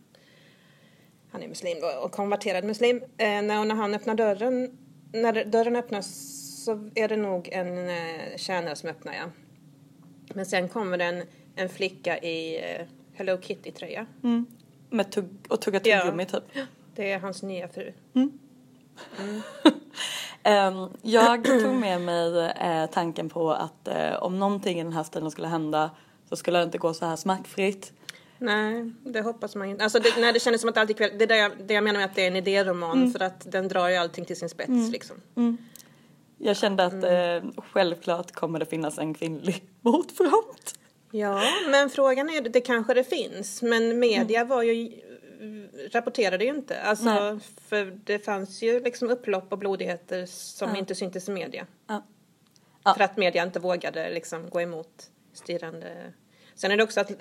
[1.33, 2.97] han är muslim och konverterad muslim.
[2.97, 4.79] Eh, när, när han öppnar dörren,
[5.13, 9.25] när dörren öppnas så är det nog en eh, tjänare som öppnar ja.
[10.35, 11.23] Men sen kommer det en,
[11.55, 14.07] en flicka i uh, Hello Kitty-tröja.
[14.23, 14.47] Mm.
[14.91, 16.41] Med tugg och tugga tuggummi ja.
[16.41, 16.67] typ.
[16.95, 17.93] Det är hans nya fru.
[18.15, 18.39] Mm.
[19.19, 19.43] Mm.
[20.75, 25.03] um, jag tog med mig uh, tanken på att uh, om någonting i den här
[25.03, 25.91] stilen skulle hända
[26.29, 27.93] så skulle det inte gå så här smärtfritt.
[28.39, 29.85] Nej, det hoppas man inte.
[29.85, 31.19] Alltså det, nej, det kändes som att allt gick väl.
[31.19, 33.13] Det, där jag, det jag menar med att det är en idéroman mm.
[33.13, 34.91] för att den drar ju allting till sin spets mm.
[34.91, 35.17] liksom.
[35.37, 35.57] Mm.
[36.43, 37.49] Jag kände att mm.
[37.49, 40.75] eh, självklart kommer det finnas en kvinnlig motfront.
[41.11, 44.93] Ja, men frågan är, det kanske det finns, men media var ju
[45.93, 46.81] rapporterade ju inte.
[46.81, 47.39] Alltså, Nej.
[47.69, 50.77] för det fanns ju liksom upplopp och blodigheter som ja.
[50.77, 51.67] inte syntes i media.
[51.87, 52.03] Ja.
[52.85, 52.95] Ja.
[52.95, 56.13] För att media inte vågade liksom gå emot styrande
[56.55, 57.17] Sen är det också att eh,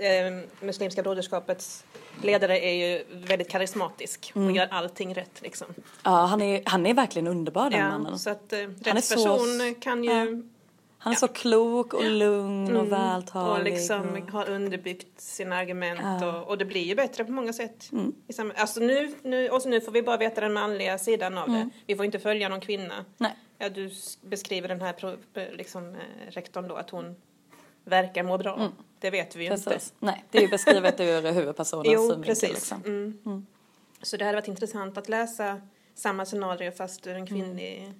[0.61, 1.85] Muslimska broderskapets
[2.23, 4.55] ledare är ju väldigt karismatisk och mm.
[4.55, 5.67] gör allting rätt liksom.
[6.03, 8.19] Ja, han är, han är verkligen underbar den ja, mannen.
[8.19, 9.75] så att eh, rätt person så...
[9.81, 10.11] kan ju...
[10.11, 10.41] Ja.
[11.01, 13.57] Han är så klok och lugn och vältalig.
[13.57, 14.31] Och liksom och...
[14.31, 17.91] har underbyggt sina argument och, och det blir ju bättre på många sätt.
[18.29, 21.69] Samma, alltså nu, nu, och nu får vi bara veta den manliga sidan av det.
[21.85, 23.05] Vi får inte följa någon kvinna.
[23.17, 23.35] Nej.
[23.57, 25.17] Ja, du beskriver den här
[25.57, 27.15] liksom, eh, rektorn då att hon
[27.89, 28.71] verkar må bra.
[28.99, 29.69] Det vet vi ju inte.
[29.69, 29.93] Precis.
[29.99, 32.23] Nej, det är ju beskrivet ur huvudpersonens Jo, synvinkel.
[32.25, 32.49] precis.
[32.49, 32.83] Liksom.
[33.25, 33.45] Mm.
[34.01, 35.61] Så det hade varit intressant att läsa
[35.95, 37.93] samma scenario fast ur en kvinnlig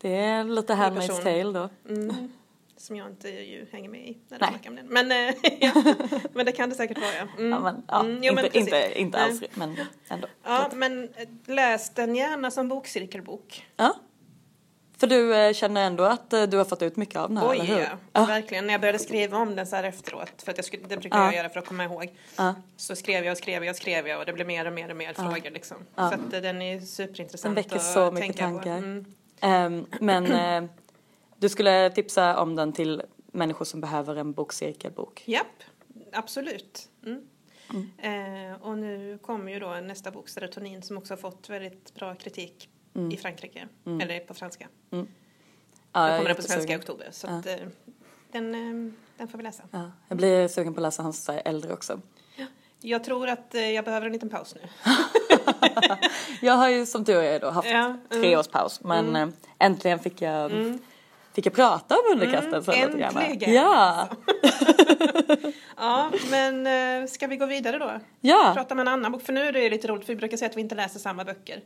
[0.00, 1.22] Det är lite Handmaid's.
[1.22, 1.68] Tale då.
[1.94, 2.32] Mm.
[2.78, 4.86] Som jag inte ju hänger med i när de snackar om den.
[4.86, 5.94] Men, eh, ja.
[6.32, 7.26] men det kan det säkert vara ja.
[7.38, 7.50] Mm.
[7.50, 8.74] Ja, men, ja, Mm, jo, men inte, precis.
[8.74, 9.76] inte, inte alls men
[10.08, 10.28] ändå.
[10.44, 13.66] Ja, men eh, läs den gärna som bokcirkelbok.
[13.76, 13.94] Ja.
[14.98, 17.52] För du eh, känner ändå att eh, du har fått ut mycket av den här,
[17.54, 17.88] eller Oj, hur?
[18.12, 18.24] ja.
[18.26, 18.66] Verkligen.
[18.66, 21.18] När jag började skriva om den så här efteråt, för att jag skulle, det brukar
[21.18, 21.24] Ja.
[21.24, 22.14] jag göra för att komma ihåg.
[22.36, 22.54] Ja.
[22.76, 24.90] Så skrev jag och skrev jag och skrev jag och det blev mer och mer
[24.90, 25.76] och mer frågor liksom.
[25.96, 28.64] Så att eh, den är superintressant Den väcker att så mycket tänka på.
[28.64, 28.78] tankar.
[28.78, 29.04] Mm.
[29.40, 30.32] Ehm, men
[30.64, 30.70] eh,
[31.36, 35.22] du skulle tipsa om den till människor som behöver en bokcirkelbok.
[35.26, 35.62] Japp,
[36.12, 36.88] absolut.
[37.06, 37.22] Mm.
[37.98, 42.14] Eh, och nu kommer ju då nästa bok, Serotonin, som också har fått väldigt bra
[42.14, 42.68] kritik
[43.12, 43.68] i Frankrike,
[44.02, 44.68] eller på franska.
[44.90, 45.06] Ja, Nu
[45.92, 47.54] jag kommer den på svenska i oktober, så att, eh,
[48.32, 49.62] den, eh, den får vi läsa.
[49.70, 52.00] Ja, jag blir sugen på att läsa hans här, äldre också.
[52.80, 54.60] Jag tror att eh, jag behöver en liten paus nu.
[56.40, 58.00] Jag har ju som tur är då haft Ja, mm.
[58.10, 59.28] tre års paus men eh,
[59.58, 60.52] äntligen fick jag,
[61.32, 63.16] fick jag prata om underkastelsen Mm, lite grann.
[63.16, 64.08] äntligen, Ja,
[65.76, 66.66] Ja, men
[67.02, 67.92] eh, ska vi gå vidare då?
[68.20, 68.52] ja.
[68.54, 70.50] Prata om en annan bok, för nu är det lite roligt, för vi brukar säga
[70.50, 71.60] att vi inte läser samma böcker.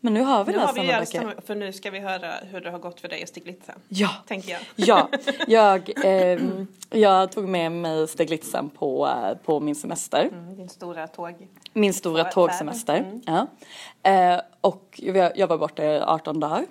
[0.00, 1.28] Men nu har vi Nu läst böcker.
[1.28, 3.74] samma, för nu ska vi höra hur det har gått för dig och Stiglitza.
[3.88, 4.10] Ja.
[4.26, 4.60] Tänker jag.
[4.76, 5.08] Ja,
[5.46, 10.28] jag, ehm, jag tog med mig Steglitzan på, eh, på min semester.
[10.32, 11.48] Mm, din stora tåg.
[11.72, 13.20] Min stora tågsemester.
[13.26, 13.46] Ja.
[14.10, 16.66] Eh, och jag, jag var borta i 18 dagar.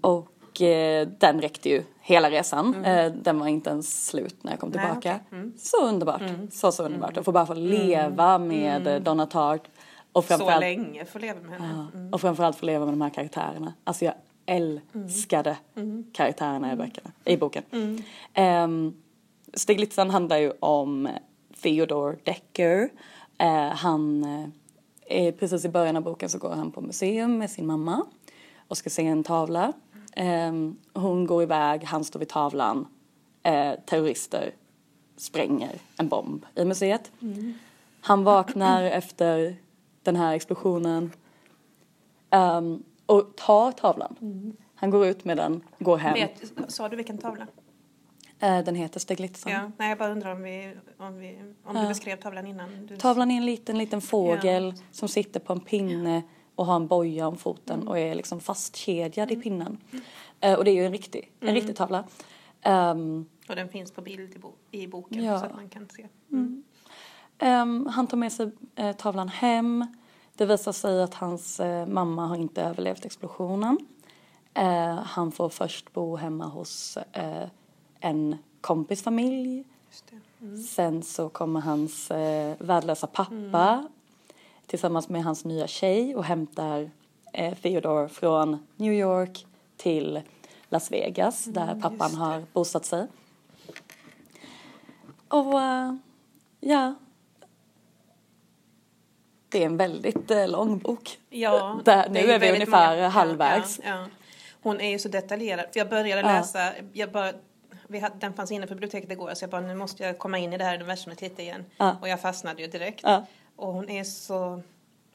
[0.00, 2.84] Och eh, den räckte ju hela resan.
[2.84, 5.20] Eh, den var inte ens slut när jag kom Nej, tillbaka.
[5.30, 5.52] okej.
[5.58, 6.22] Så underbart.
[6.52, 7.16] Så, så underbart.
[7.16, 9.04] Att få bara få leva med mm.
[9.04, 9.62] Donna Tartt.
[10.12, 11.86] Och Så länge får leva med henne.
[11.94, 13.74] ja, och framförallt få leva med de här karaktärerna.
[13.84, 14.14] Alltså jag
[14.46, 15.56] älskade
[16.12, 17.62] karaktärerna i, böckerna, i boken.
[18.36, 19.02] Um,
[19.54, 21.08] Stiglitzan handlar ju om
[21.62, 22.88] Theodore Decker.
[23.38, 24.24] Eh, han,
[25.10, 28.06] är precis i början av boken så går han på museum med sin mamma
[28.68, 29.72] och ska se en tavla.
[30.16, 32.86] Ehm, hon går iväg, han står vid tavlan.
[33.42, 34.54] Eh, terrorister
[35.16, 37.12] spränger en bomb i museet.
[38.00, 39.56] Han vaknar efter
[40.02, 41.12] den här explosionen
[42.30, 44.16] ehm, och tar tavlan.
[44.74, 46.14] Han går ut med den, går hem.
[46.14, 47.46] Vet, sa du vilken tavla?
[48.38, 49.52] Eh, den heter Steglitzan.
[49.52, 52.86] Ja, nej jag bara undrar om, vi, om, vi, om du beskrev tavlan innan.
[52.86, 52.96] Du...
[52.96, 56.22] Tavlan är en liten, liten fågel som sitter på en pinne
[56.54, 59.78] och har en boja om foten och är liksom fastkedjad i pinnen.
[60.40, 62.04] Eh, och det är ju en riktig, en riktig tavla.
[62.62, 65.38] Ehm, Och den finns på bild i, bo, i boken Ja.
[65.40, 66.08] så att man kan se.
[67.40, 69.86] Ehm, han tar med sig eh, tavlan hem.
[70.34, 73.78] Det visar sig att hans eh, mamma har inte överlevt explosionen.
[74.54, 76.98] Eh, han får först bo hemma hos
[78.00, 79.64] en kompis familj.
[80.38, 80.56] Det.
[80.56, 83.88] Sen så kommer hans eh, värdelösa pappa
[84.66, 86.90] tillsammans med hans nya tjej och hämtar
[87.32, 90.20] eh, Theodore från New York till
[90.68, 93.06] Las Vegas där pappan har bosatt sig.
[95.28, 95.94] Och eh,
[96.60, 96.94] ja,
[99.50, 101.18] det är en väldigt eh, lång bok.
[101.30, 103.80] Ja, Där, nu ju är vi ungefär många- halvvägs.
[103.84, 104.06] Ja, ja.
[104.62, 105.66] Hon är ju så detaljerad.
[105.72, 106.28] För jag började Ja.
[106.38, 107.32] läsa, jag bara,
[107.88, 110.38] vi hade, den fanns inne på biblioteket igår så jag bara nu måste jag komma
[110.38, 111.64] in i det här universumet lite igen.
[111.76, 111.96] Ja.
[112.00, 113.00] Och jag fastnade ju direkt.
[113.02, 113.26] Ja.
[113.56, 114.62] Och hon är så,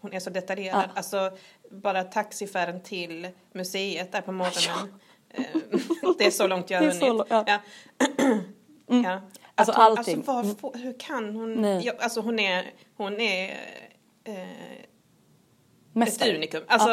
[0.01, 0.83] hon är så detaljerad.
[0.87, 0.91] Ja.
[0.95, 1.31] Alltså
[1.71, 4.99] bara taxifärden till museet där på morgonen.
[5.29, 5.43] Eh,
[6.17, 7.25] det är så långt jag har är hunnit.
[7.29, 7.43] ja.
[7.47, 7.59] Ja.
[9.03, 9.21] ja.
[9.55, 10.15] Alltså hon, allting.
[10.17, 11.81] Alltså, var, får- hur kan hon?
[11.81, 12.65] Ja, alltså hon är,
[12.97, 13.57] hon är
[14.25, 14.89] eh, ett
[15.93, 16.35] Mästare.
[16.35, 16.63] unikum.
[16.67, 16.89] Alltså,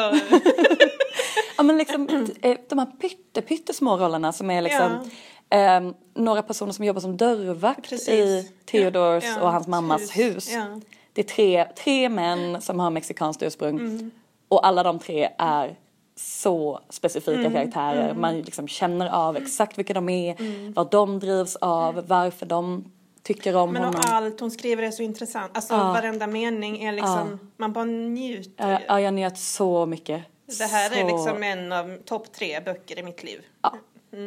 [1.57, 2.07] Ja men liksom
[2.41, 5.09] eh, de här pytte, pyttesmå rollerna som är liksom
[5.49, 8.09] ehm, några personer som jobbar som dörrvakt Precis.
[8.09, 10.51] i Theodors Ja, och hans mammas hus.
[10.51, 10.79] Ja.
[11.13, 14.11] Det är tre, tre män som har mexikanskt ursprung Mm.
[14.47, 15.75] och alla de tre är
[16.15, 18.13] så specifika Mm, karaktärer.
[18.13, 20.73] Man liksom känner av exakt vilka de är, Mm.
[20.73, 22.91] vad de drivs av, varför de
[23.23, 23.99] tycker om Men honom.
[23.99, 25.51] och allt hon skriver är så intressant.
[25.55, 25.83] Alltså Ja.
[25.83, 28.71] varenda mening är liksom, man bara njuter.
[28.71, 30.23] Ja, ja, jag njöt så mycket.
[30.57, 33.41] Det här är Så- liksom en av topp tre böcker i mitt liv.
[33.61, 33.75] Ja,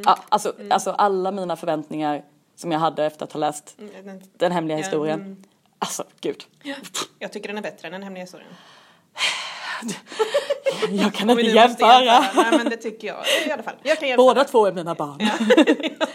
[0.04, 2.22] ja alltså, alltså alla mina förväntningar
[2.56, 5.20] som jag hade efter att ha läst Mm, Den, hemliga Ja, historien.
[5.20, 5.44] mm.
[5.78, 6.44] Alltså, gud.
[7.18, 8.50] jag tycker den är bättre än Den hemliga historien.
[10.90, 12.20] Jag kan inte jämföra.
[12.34, 13.74] Nej men det tycker jag i alla fall.
[13.82, 14.24] Jag kan jämföra.
[14.26, 15.18] Båda två är mina barn.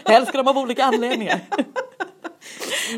[0.04, 1.40] Jag älskar dem av olika anledningar.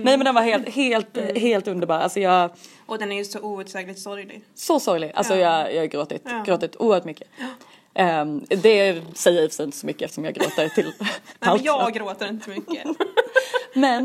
[0.02, 1.98] Nej men den var helt, helt, helt underbar.
[1.98, 2.50] Alltså jag,
[2.87, 4.44] Och den är ju så outsägligt sorglig.
[4.54, 5.12] så sorglig.
[5.14, 6.42] Alltså jag, jag har gråtit, Ja.
[6.46, 7.28] gråtit oerhört mycket.
[7.94, 11.64] Ehm, det säger sig inte så mycket eftersom jag gråter till Nej, allt.
[11.64, 12.85] men jag gråter inte mycket.
[13.74, 14.04] Men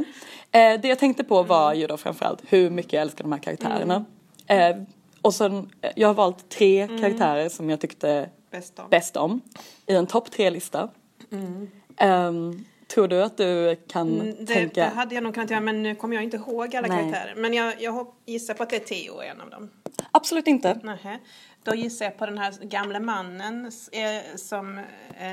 [0.51, 3.39] eh, det jag tänkte på var ju då framförallt hur mycket jag älskar de här
[3.39, 4.05] karaktärerna.
[4.47, 4.75] Eh,
[5.21, 8.89] och sen, eh, jag har valt tre karaktärer som jag tyckte Bäst av.
[8.89, 9.41] bäst om
[9.87, 10.89] i en topp tre-lista.
[11.97, 14.89] Ehm, tror du att du kan Mm, Det, det tänka?
[14.89, 16.97] hade jag nog kunnat göra men nu kommer jag inte ihåg alla Nej.
[16.97, 17.33] karaktärer.
[17.37, 19.69] Men jag, jag gissar på att det är Theo en av dem.
[20.11, 20.79] Absolut inte.
[20.83, 21.19] Nähä.
[21.63, 25.25] Då gissar jag på den här gamla mannen eh, som, eh,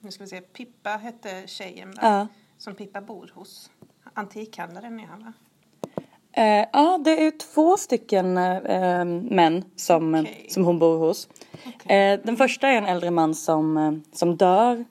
[0.00, 1.96] nu ska vi se, Pippa hette tjejen va?
[2.02, 2.26] Ja.
[2.58, 3.70] Som Pippa bor hos.
[4.14, 5.32] Antikhandlaren är han va?
[6.36, 10.46] Eh, ja, det är två stycken eh, män som, Okej.
[10.50, 11.28] som hon bor hos.
[11.88, 14.84] Eh, den första är en äldre man som, eh, som dör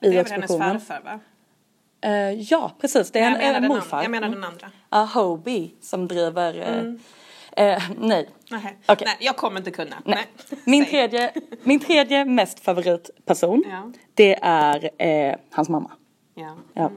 [0.00, 1.20] Det är väl hennes farfar va?
[2.00, 3.10] Eh, ja, precis.
[3.10, 4.02] Det är en, jag en morfar.
[4.02, 4.40] Jag menar Mm.
[4.40, 4.70] den andra.
[4.90, 6.54] Ja, Hobie som driver...
[7.54, 8.28] Eh, eh, nej.
[8.86, 9.02] Okej.
[9.06, 9.96] Nej, jag kommer inte kunna.
[10.04, 10.26] nej.
[10.64, 11.32] Min, tredje,
[11.62, 13.92] min tredje mest favoritperson, Ja.
[14.14, 15.90] det är eh, hans mamma.
[16.34, 16.56] Ja.
[16.74, 16.90] Ja.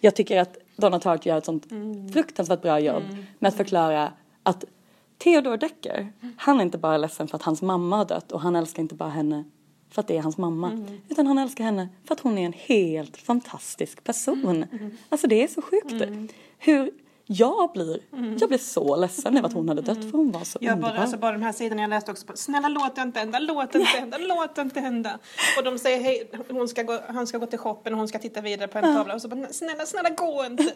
[0.00, 2.12] Jag tycker att Donna Tartt gör ett sånt Mm.
[2.12, 3.02] fruktansvärt bra jobb
[3.38, 4.64] med att förklara att
[5.18, 8.56] Theodor Decker, han är inte bara ledsen för att hans mamma har dött och han
[8.56, 9.44] älskar inte bara henne
[9.90, 10.70] för att det är hans mamma.
[10.70, 11.00] Mm.
[11.08, 14.64] Utan han älskar henne för att hon är en helt fantastisk person.
[14.72, 14.90] Mm.
[15.08, 16.02] Alltså det är så sjukt.
[16.58, 16.90] Hur
[17.32, 18.00] jag blir,
[18.40, 20.92] jag blir så ledsen över att hon hade dött för hon var så Jag underbar.
[20.94, 22.36] bara, alltså bara de här sidorna jag läste också på.
[22.36, 25.18] Snälla låt det inte hända, låt det inte hända, låt det inte hända.
[25.58, 28.18] Och de säger hej, hon ska gå, han ska gå till shoppen och hon ska
[28.18, 29.14] titta vidare på en tavla.
[29.14, 30.64] Och så bara, snälla, snälla gå inte.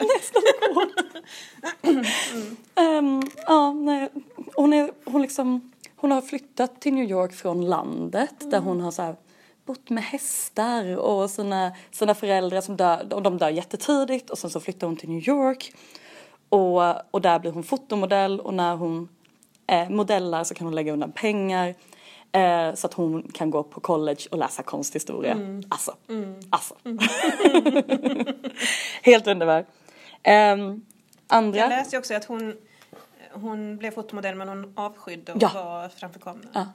[2.74, 4.08] Ehm, ja, nej.
[4.54, 5.72] Hon, är, hon, liksom,
[6.04, 9.16] hon har flyttat till New York från landet där hon har så här,
[9.66, 14.50] bott med hästar och sina, sina föräldrar som dör, och de dör jättetidigt och sen
[14.50, 15.72] så flyttar hon till New York
[16.48, 19.08] och, och där blir hon fotomodell och när hon
[19.66, 21.74] eh, modellar så kan hon lägga undan pengar
[22.32, 25.62] eh, så att hon kan gå på college och läsa konsthistoria.
[25.68, 25.94] Alltså,
[26.50, 26.74] alltså.
[29.02, 29.66] Helt underbar.
[30.54, 30.84] Um,
[31.28, 31.58] andra...
[31.58, 32.54] Jag läste också att hon,
[33.34, 35.50] hon blev fotomodell men hon avskydde att Ja.
[35.54, 36.50] vara framför kameran.
[36.54, 36.66] Ja.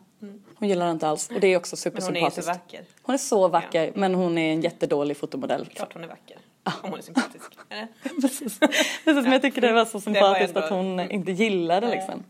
[0.56, 2.48] Hon gillar det inte alls och det är också Men hon är ju så supersympatiskt.
[2.48, 2.86] vacker.
[3.02, 5.66] Hon är så vacker men hon är en jättedålig fotomodell.
[5.66, 6.38] Klart hon är vacker.
[6.84, 7.58] Om hon är sympatisk.
[8.22, 8.60] Precis.
[8.60, 12.24] Precis men jag tycker det var så var sympatiskt ändå- att hon inte gillade liksom.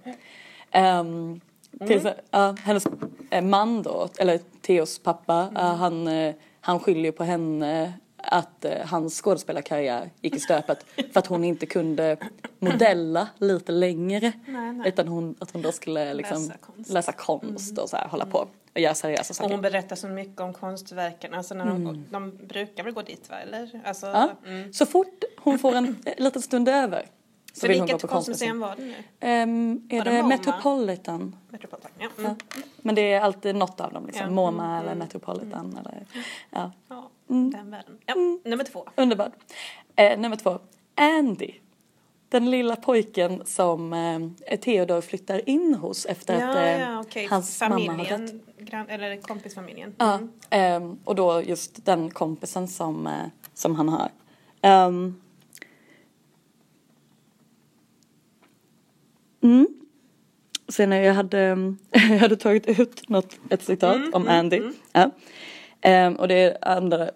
[0.76, 1.42] Um,
[1.88, 2.88] till, så- ja, hennes
[3.30, 8.66] eh, man då, eller Theos pappa, eh, han, eh, han skyller ju på henne att
[8.66, 12.18] eh, hans skådespelarkarriär gick i stöpet för att hon inte kunde
[12.60, 14.32] modella lite längre.
[14.48, 14.88] Nej, nej.
[14.90, 16.90] Utan hon, att hon då skulle liksom Läsa konst.
[16.92, 19.50] läsa konst och så här, hålla på och göra seriösa Och saker.
[19.52, 21.34] hon berättar så mycket om konstverken.
[21.34, 23.36] Alltså när de, de brukar väl gå dit va?
[23.40, 23.82] Eller?
[23.86, 24.20] Alltså, Mm.
[24.44, 24.50] Ja.
[24.50, 24.74] mm.
[24.74, 27.06] Så fort hon får en eh, liten stund över
[27.54, 28.60] så Så vill hon gå vilket på konstmuseum.
[28.60, 29.44] var det nu?
[29.44, 30.24] Um, är Var det det?
[30.24, 31.36] Metropolitan?
[31.50, 31.92] Metropolitan.
[32.00, 32.08] Ja.
[32.18, 32.36] Mm.
[32.78, 34.26] Men det är alltid något av dem, liksom.
[34.26, 34.30] Ja.
[34.32, 35.78] MoMA eller Metropolitan.
[35.80, 36.06] Eller,
[36.50, 36.72] ja.
[37.30, 37.52] Mm.
[37.52, 37.98] den världen.
[38.06, 38.16] Ja,
[38.46, 38.88] nummer två.
[38.96, 39.32] Underbart.
[39.96, 40.60] Eh, nummer två,
[40.96, 41.52] Andy.
[42.30, 47.28] Den lilla pojken som eh, Theodor flyttar in hos efter att Ja, eh, ja, okej.
[47.30, 48.08] hans mamma har dött.
[48.10, 49.96] Familjen, gran, eller kompisfamiljen.
[49.98, 50.30] Ja, Mm.
[50.50, 53.14] ehm, och då just den kompisen som, eh,
[53.54, 54.12] som han har.
[54.62, 55.22] Ehm.
[59.42, 59.68] mm.
[60.68, 61.38] Sen när jag hade,
[61.92, 64.62] jag hade tagit ut något, ett citat Mm, om Andy.
[64.92, 65.12] Ja.
[65.82, 67.10] Ehm, och det, andra,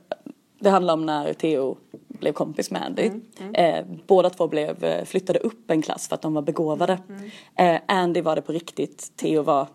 [0.59, 3.01] det handlar om när Theo blev kompis med Andy.
[3.01, 6.99] Mm, Eh, båda två blev, eh, flyttade upp en klass för att de var begåvade.
[7.09, 9.67] Mm, Eh, Andy var det på riktigt, Theo var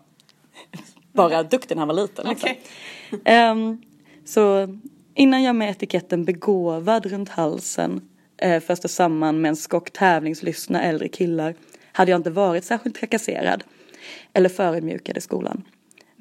[1.13, 2.29] bara duktig när han var liten.
[2.29, 2.49] Liksom.
[2.49, 3.21] Okej.
[3.25, 3.81] Ehm,
[4.25, 4.67] så
[5.15, 8.01] innan jag med etiketten begåvad runt halsen
[8.45, 11.55] uh, fäste samman med en skock tävlingslystna äldre killar
[11.91, 13.63] hade jag inte varit särskilt trakasserad
[14.33, 15.63] eller förödmjukad i skolan.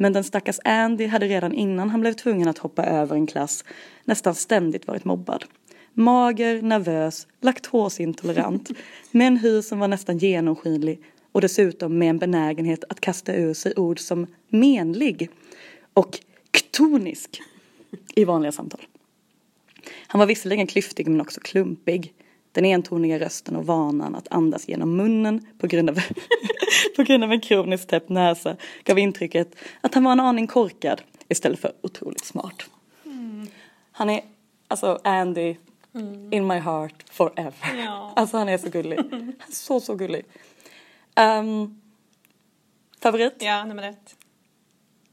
[0.01, 3.65] Men den stackars Andy hade redan innan han blev tvungen att hoppa över en klass
[4.05, 5.45] nästan ständigt varit mobbad.
[5.93, 8.71] Mager, nervös, laktosintolerant,
[9.11, 11.01] med en hy som var nästan genomskinlig
[11.33, 15.31] och dessutom med en benägenhet att kasta ur sig ord som menlig
[15.95, 16.19] och
[16.51, 17.41] ktonisk
[18.15, 18.81] i vanliga samtal.
[20.07, 22.13] Han var visserligen klyftig men också klumpig.
[22.59, 25.99] Den entoniga rösten och vanan att andas genom munnen på grund av,
[26.97, 31.03] på grund av en kroniskt täppt näsa gav intrycket att han var en aning korkad
[31.29, 32.65] istället för otroligt smart.
[33.93, 34.21] Han är,
[34.69, 35.57] alltså Andy,
[36.31, 37.85] in my heart forever.
[37.85, 38.13] Ja.
[38.17, 38.97] Alltså han är så gullig.
[39.11, 40.25] Han är så, så gullig.
[41.15, 41.81] Ehm,
[43.01, 43.37] favorit?
[43.39, 44.17] Ja, nummer ett.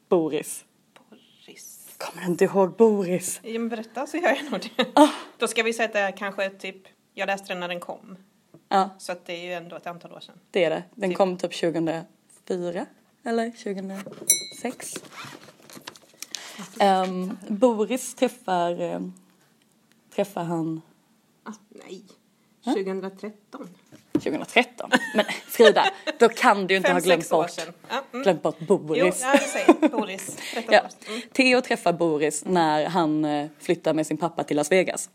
[0.09, 0.65] Boris.
[0.93, 1.95] Boris.
[1.97, 3.39] Kommer du inte ihåg Boris?
[3.43, 4.85] Ja men berätta så gör jag nog det.
[4.93, 5.09] Ah.
[5.37, 8.17] Då ska vi säga att det är kanske typ, jag läste den när den kom.
[8.69, 10.35] Ja, Så att det är ju ändå ett antal år sedan.
[10.51, 10.83] det är det.
[10.95, 11.17] Den Typ.
[11.17, 12.85] kom typ 2004
[13.23, 14.93] eller 2006.
[16.79, 18.99] Ehm, Boris träffar, eh,
[20.15, 20.81] träffar han
[21.43, 22.03] Ah, nej.
[22.63, 23.69] 2013.
[24.13, 24.89] 2013.
[25.15, 25.85] Men Frida,
[26.19, 27.51] då kan du ju inte Fem, ha glömt bort.
[27.89, 28.23] Ja, mm.
[28.23, 29.21] glömt bort Jo, Boris.
[29.21, 30.37] ja, det säger Boris.
[30.69, 30.81] Ja.
[30.83, 31.39] först.
[31.39, 31.61] Mm.
[31.61, 35.09] Träffar Boris när han eh, flyttar med sin pappa till Las Vegas.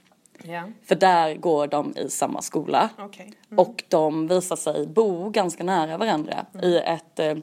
[0.45, 2.91] Ja, För där går de i samma skola.
[2.99, 3.33] okej.
[3.57, 7.37] Och de visar sig bo ganska nära varandra i ett eh,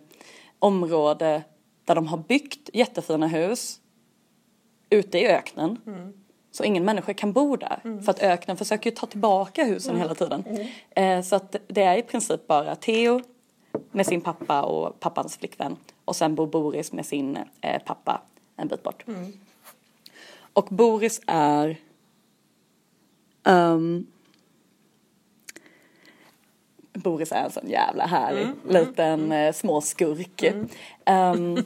[0.59, 1.43] område
[1.85, 3.79] där de har byggt jättefina hus
[4.89, 5.77] ute i öknen.
[6.51, 8.01] Så ingen människa kan bo där.
[8.05, 10.43] För att öknen försöker ju ta tillbaka husen hela tiden.
[10.89, 13.21] Eh, så att det är i princip bara Theo
[13.91, 15.75] med sin pappa och pappans flickvän.
[16.05, 18.21] Och sen bor Boris med sin eh, pappa
[18.55, 19.05] en bit bort.
[20.53, 21.77] Och Boris är
[23.47, 24.05] ehm,
[26.93, 30.43] Boris är en sån jävla härlig liten eh, småskurk.
[31.05, 31.57] Ehm,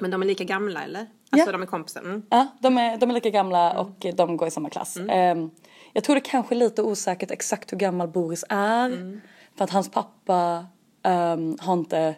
[0.00, 1.00] Men de är lika gamla eller?
[1.00, 1.52] Alltså Ja.
[1.52, 2.00] de är kompisar?
[2.00, 2.22] Mm.
[2.30, 4.96] ja, de är, de är lika gamla och de går i samma klass.
[5.08, 5.50] Ehm,
[5.92, 9.20] jag tror det kanske är lite osäkert exakt hur gammal Boris är.
[9.56, 10.66] För att hans pappa
[11.02, 12.14] ehm, har inte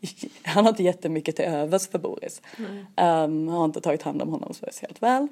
[0.44, 2.42] han har inte jättemycket till övers för Boris.
[2.96, 5.28] Ehm, han har inte tagit hand om honom speciellt väl.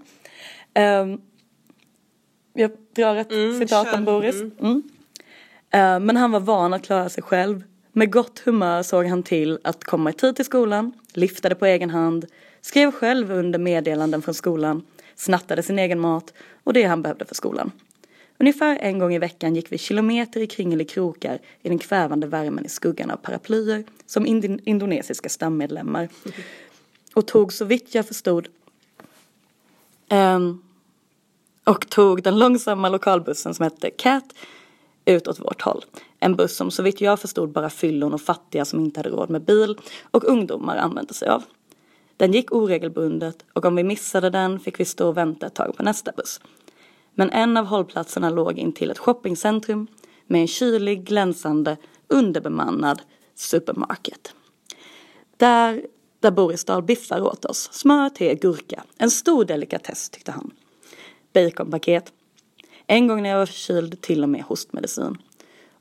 [0.74, 1.20] Ehm,
[2.52, 3.98] jag drar ett citat kör.
[3.98, 4.40] om Boris.
[4.40, 4.82] Mm.
[5.70, 7.64] Eh, Men han var van att klara sig själv.
[7.92, 11.90] Med gott humör såg han till att komma i tid till skolan, liftade på egen
[11.90, 12.26] hand,
[12.60, 14.82] skrev själv under meddelanden från skolan,
[15.14, 16.32] snattade sin egen mat
[16.64, 17.72] och det han behövde för skolan.
[18.38, 22.68] Ungefär en gång i veckan gick vi kilometer i kringelikrokar i den kvävande värmen i
[22.68, 24.26] skuggan av paraplyer som
[24.64, 26.08] indonesiska stammedlemmar.
[27.14, 28.48] Och tog så vitt jag förstod
[30.12, 30.62] Um,
[31.64, 34.24] och tog den långsamma lokalbussen som hette Cat
[35.04, 35.84] ut åt vårt håll.
[36.20, 39.30] En buss som så vitt jag förstod bara fyllon och fattiga som inte hade råd
[39.30, 39.78] med bil
[40.10, 41.42] och ungdomar använde sig av.
[42.16, 45.76] Den gick oregelbundet och om vi missade den fick vi stå och vänta ett tag
[45.76, 46.40] på nästa buss.
[47.14, 49.86] Men en av hållplatserna låg intill ett shoppingcentrum
[50.26, 51.76] med en kylig, glänsande,
[52.08, 53.02] underbemannad
[53.34, 54.34] supermarket.
[55.36, 55.86] Där,
[56.22, 57.68] där Boris stal biffar åt oss.
[57.72, 58.84] Smör, te, gurka.
[58.98, 60.50] En stor delikatess tyckte han.
[61.32, 62.12] Baconpaket.
[62.86, 65.18] En gång när jag var förkyld till och med hostmedicin.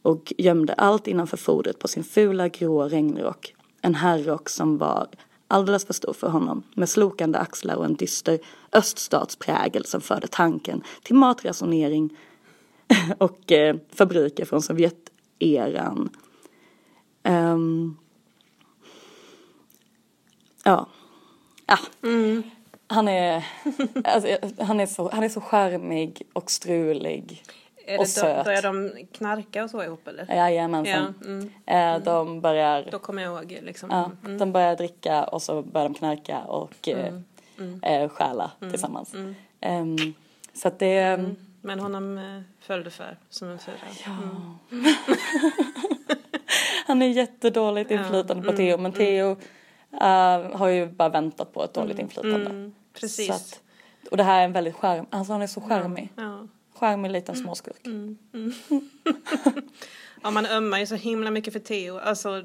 [0.01, 3.55] Och gömde allt innanför fodret på sin fula grå regnrock.
[3.81, 5.07] En herrrock som var
[5.47, 6.63] alldeles för stor för honom.
[6.73, 8.39] Med slokande axlar och en dyster
[8.71, 12.17] öststatsprägel som förde tanken till matransonering
[13.17, 16.09] och eh, fabriker från Sovjeteran.
[17.23, 17.97] Um,
[20.63, 20.87] ja.
[21.67, 21.77] Ja.
[22.87, 23.45] Han är,
[24.03, 27.43] alltså, han, är så, han är så charmig och strulig.
[27.85, 28.45] Är och det då, söt.
[28.45, 30.35] börjar de knarka och så ihop eller?
[30.35, 31.13] Jajamensan.
[31.19, 31.51] Ja, mm.
[31.65, 33.89] Eh, De börjar Då kommer jag ihåg liksom.
[33.89, 37.13] Ja, de börjar dricka och så börjar de knarka och eh,
[37.81, 39.15] eh, stjäla tillsammans.
[39.61, 39.97] Ehm,
[40.53, 41.25] så att det,
[41.61, 43.75] Men honom eh, föll det för som en fyra.
[46.87, 49.37] han är jättedåligt inflytande på Theo men Theo
[49.93, 52.71] eh, har ju bara väntat på ett dåligt inflytande.
[52.93, 53.27] Precis.
[53.27, 53.61] Så att,
[54.11, 56.09] och det här är en väldigt skärm, alltså han är så charmig.
[56.15, 56.47] Ja.
[56.73, 57.87] Charmig liten småskurk.
[60.23, 61.97] ja, man ömmar ju så himla mycket för Theo.
[61.97, 62.43] Alltså,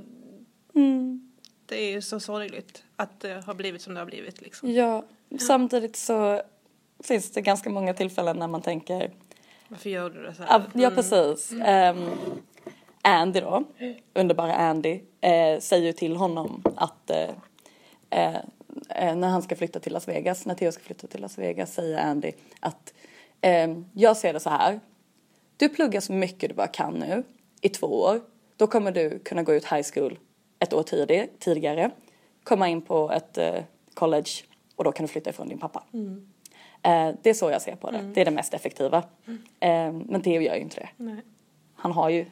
[0.74, 1.32] Mm.
[1.66, 4.70] det är ju så sorgligt att det har blivit som det har blivit liksom.
[4.72, 5.04] Ja,
[5.38, 6.42] samtidigt så
[7.04, 9.10] finns det ganska många tillfällen när man tänker
[9.68, 10.62] Varför gör du det så här?
[10.74, 11.52] Ja, ja precis.
[11.64, 12.10] Ehm,
[13.02, 13.64] Andy då,
[14.14, 17.30] underbara Andy, eh, säger till honom att eh,
[18.10, 18.36] eh,
[18.88, 21.74] eh, när han ska flytta till Las Vegas, när Theo ska flytta till Las Vegas
[21.74, 22.94] säger Andy att
[23.40, 24.80] ehm, jag ser det så här.
[25.56, 27.22] Du pluggar så mycket du bara kan nu
[27.60, 28.20] i två år.
[28.56, 30.18] Då kommer du kunna gå ut high school
[30.58, 31.90] ett år tidig, tidigare,
[32.44, 33.54] komma in på ett eh,
[33.94, 34.30] college
[34.76, 35.82] och då kan du flytta ifrån din pappa.
[36.82, 37.98] Eh, det är så jag ser på det.
[38.14, 39.02] Det är det mest effektiva.
[39.60, 40.88] Eh, men Theo gör ju inte det.
[40.96, 41.16] Nej.
[41.86, 42.26] Han har ju,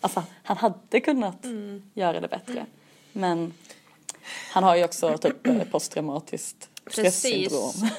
[0.00, 1.46] alltså han hade kunnat
[1.94, 2.66] göra det bättre.
[3.12, 3.52] Men
[4.52, 7.72] han har ju också typ eh, posttraumatiskt stresssyndrom.
[7.72, 7.92] Precis.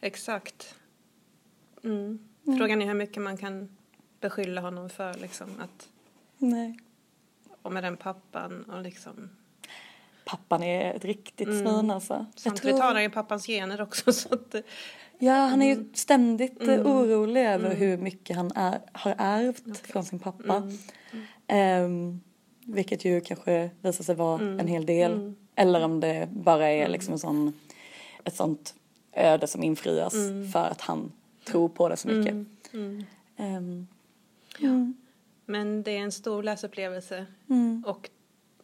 [0.00, 0.74] Exakt.
[1.84, 2.18] Mm.
[2.58, 3.76] Frågan är hur mycket man kan
[4.20, 5.88] beskylla honom för liksom att
[6.38, 6.78] Nej.
[7.62, 9.30] och med den pappan och liksom
[10.24, 12.14] Pappan är ett riktigt svin alltså.
[12.14, 14.54] Jag samtidigt tror- har han ju pappans gener också så att
[15.18, 20.04] Ja, han är ju ständigt eh, orolig över hur mycket han är, har ärvt från
[20.04, 20.72] sin pappa.
[21.46, 22.20] Ehm,
[22.64, 25.34] vilket ju kanske visar sig vara en hel del.
[25.54, 27.52] Eller om det bara är liksom en sån,
[28.24, 28.74] ett sånt
[29.12, 30.14] öde som infrias
[30.52, 31.12] för att han
[31.44, 32.34] tror på det så mycket.
[33.36, 33.86] Ehm,
[35.44, 37.26] Men det är en stor läsupplevelse.
[37.86, 38.10] Och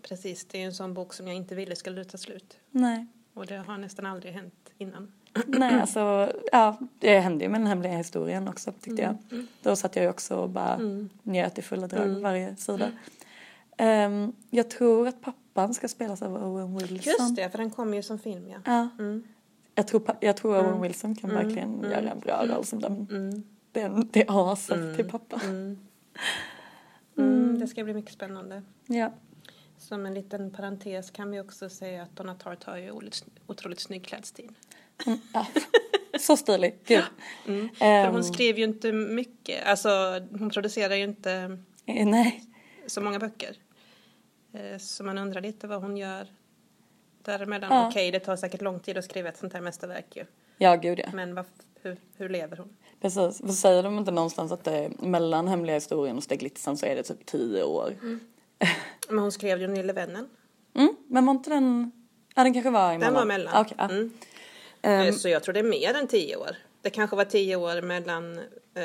[0.03, 2.57] precis, det är en sån bok som jag inte ville skulle ta slut.
[2.70, 3.07] nej.
[3.34, 5.12] Och det har nästan aldrig hänt innan.
[5.47, 9.16] Nej, alltså, ja, det hände ju med den hemliga historien också tyckte jag.
[9.62, 10.78] Då satt jag ju också och bara
[11.22, 12.91] njöt i fulla drag varje sida.
[13.76, 16.97] Ehm, jag tror att pappan ska spelas av Owen Wilson.
[16.97, 18.59] Just det, för den kommer ju som film ja.
[18.64, 18.89] Ja.
[19.74, 23.07] Jag tror, jag tror Owen Wilson kan verkligen göra en bra roll som den,
[23.72, 25.41] den, det aset till pappa.
[27.16, 28.62] Mm, det ska bli mycket spännande.
[28.87, 29.12] Ja.
[29.78, 32.93] Som en liten parentes kan vi också säga att Donna Tartt har ju
[33.47, 34.53] otroligt snygg klädstil.
[35.32, 35.46] Ja.
[36.18, 37.05] Så stilig, gud.
[37.44, 39.88] För Ehm, hon skrev ju inte mycket, alltså
[40.38, 41.32] hon producerar ju inte
[41.86, 42.44] eh, nej,
[42.86, 43.57] så många böcker.
[44.55, 46.26] Eh, Så man undrar lite vad hon gör
[47.22, 47.70] däremellan.
[47.72, 47.88] Ja.
[47.88, 50.24] Okej, det tar säkert lång tid att skriva ett sånt här mästerverk ju.
[50.59, 51.07] ja gud ja.
[51.14, 51.44] Men vad,
[51.82, 52.76] hur, hur lever hon?
[53.00, 56.86] Precis, för säger de inte någonstans att det är mellan hemliga historien och Steglitzan så
[56.86, 57.94] är det typ tio år.
[59.09, 60.28] Men hon skrev ju Den lille vännen.
[60.74, 61.92] Mm, men var inte den,
[62.34, 63.00] ja den kanske var emellan.
[63.00, 63.55] Den var mellan.
[63.55, 63.84] Ah, Okej, ja.
[63.84, 64.11] Mm.
[64.83, 66.57] Eh, Så jag tror det är mer än tio år.
[66.83, 68.39] Det kanske var tio år mellan
[68.76, 68.85] eh,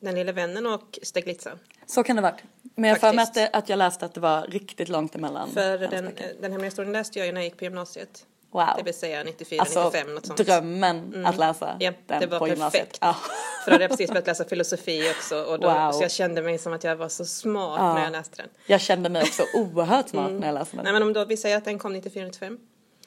[0.00, 1.50] Den lille vännen och Steglitza.
[1.86, 2.34] Så kan det vara.
[2.74, 3.52] Men jag för mig att, Faktiskt.
[3.52, 5.50] det, att jag läste att det var riktigt långt emellan.
[5.50, 8.26] För den, den hemliga historien läste jag ju när jag gick på gymnasiet.
[8.52, 8.66] Wow.
[8.76, 10.38] Det vill säga 94, Alltså 95 något sånt.
[10.46, 12.82] drömmen att läsa Ja, den det var på gymnasiet.
[12.82, 12.98] perfekt.
[13.00, 13.16] Ja.
[13.64, 15.42] För då hade jag precis börjat läsa filosofi också.
[15.42, 15.92] Och då, Wow.
[15.92, 17.94] Så jag kände mig som att jag var så smart Ja.
[17.94, 18.48] när jag läste den.
[18.66, 20.84] Jag kände mig också oerhört smart när jag läste den.
[20.84, 22.58] Nej men om då vi säger att den kom 94-95.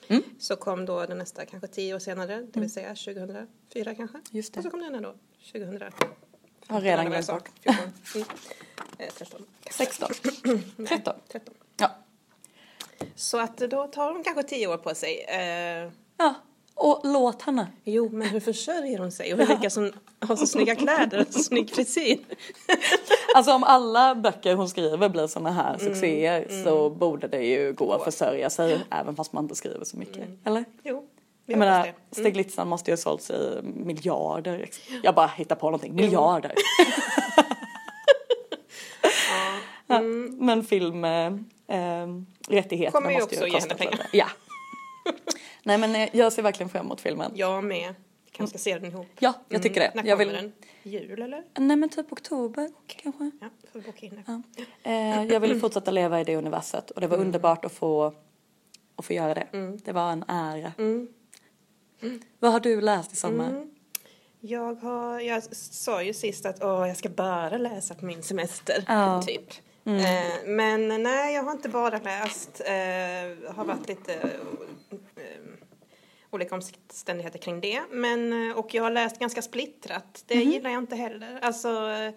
[0.08, 0.24] Mm.
[0.40, 4.22] Så kom då den nästa kanske tio år senare, det vill säga 2004 kanske.
[4.32, 4.60] Just det.
[4.60, 5.16] Och så kom den här då,
[5.52, 5.92] 2000.
[6.68, 7.50] Har redan glömt bort.
[7.64, 7.76] 14.
[8.16, 8.28] Mm.
[8.98, 9.46] Eh, 13.
[9.72, 10.10] 16.
[10.88, 11.14] 13.
[11.28, 11.54] 13.
[11.78, 11.92] Ja.
[13.16, 15.26] Så att då tar hon kanske tio år på sig.
[15.28, 16.36] Eh, ja.
[16.76, 17.68] Och låt henne.
[17.84, 19.34] jo, men hur försörjer hon sig?
[19.34, 22.20] Och vilka som har så snygga kläder och så snygg frisyr?
[23.36, 27.74] Alltså om alla böcker hon skriver blir såna här Mm, succéer så borde det ju
[27.74, 30.28] gå att försörja sig även fast man inte skriver så mycket.
[30.46, 30.66] Eller?
[30.84, 31.08] Jo,
[31.46, 31.94] Jag menar.
[32.58, 32.70] Mm.
[32.70, 34.70] Måste ju ha sålts i miljarder.
[35.04, 35.96] Jag bara hittar på någonting.
[35.96, 36.54] Miljarder.
[39.88, 40.02] Ja,
[40.40, 41.26] Men film, eh,
[41.68, 42.08] eh,
[42.50, 44.08] rättigheterna måste ju kosta pengar.
[44.14, 44.28] Ja.
[45.64, 47.32] Nej men eh, jag ser verkligen fram emot filmen.
[47.36, 47.96] Jag med.
[48.32, 49.08] Kanske ska se den ihop.
[49.20, 49.92] Ja, jag tycker det.
[49.96, 50.54] När Jag kommer vill- den?
[50.84, 51.44] Jul eller?
[51.58, 53.32] Nej men typ oktober kanske.
[53.42, 54.24] Ja, får vi boka in det.
[54.28, 54.42] Ja.
[54.92, 57.20] Eh, jag ville fortsätta leva i det universet och det Mm.
[57.20, 58.14] var underbart att få,
[58.96, 59.48] att få göra det.
[59.86, 60.72] Det var en ära.
[60.78, 61.08] Mm.
[62.40, 63.68] Vad har du läst i sommar?
[64.40, 68.84] Jag, har, jag sa ju sist att åh, jag ska bara läsa på min semester.
[68.88, 68.94] Ja.
[69.14, 69.22] Mm.
[69.26, 69.52] Typ.
[69.86, 72.62] Eh, men nej, jag har inte bara läst.
[72.66, 74.30] Eh, har varit lite
[76.32, 77.82] olika omständigheter kring det.
[77.92, 80.24] Men, eh, och jag har läst ganska splittrat.
[80.28, 80.52] Det Mhm.
[80.52, 81.40] gillar jag inte heller.
[81.42, 82.14] Alltså, eh,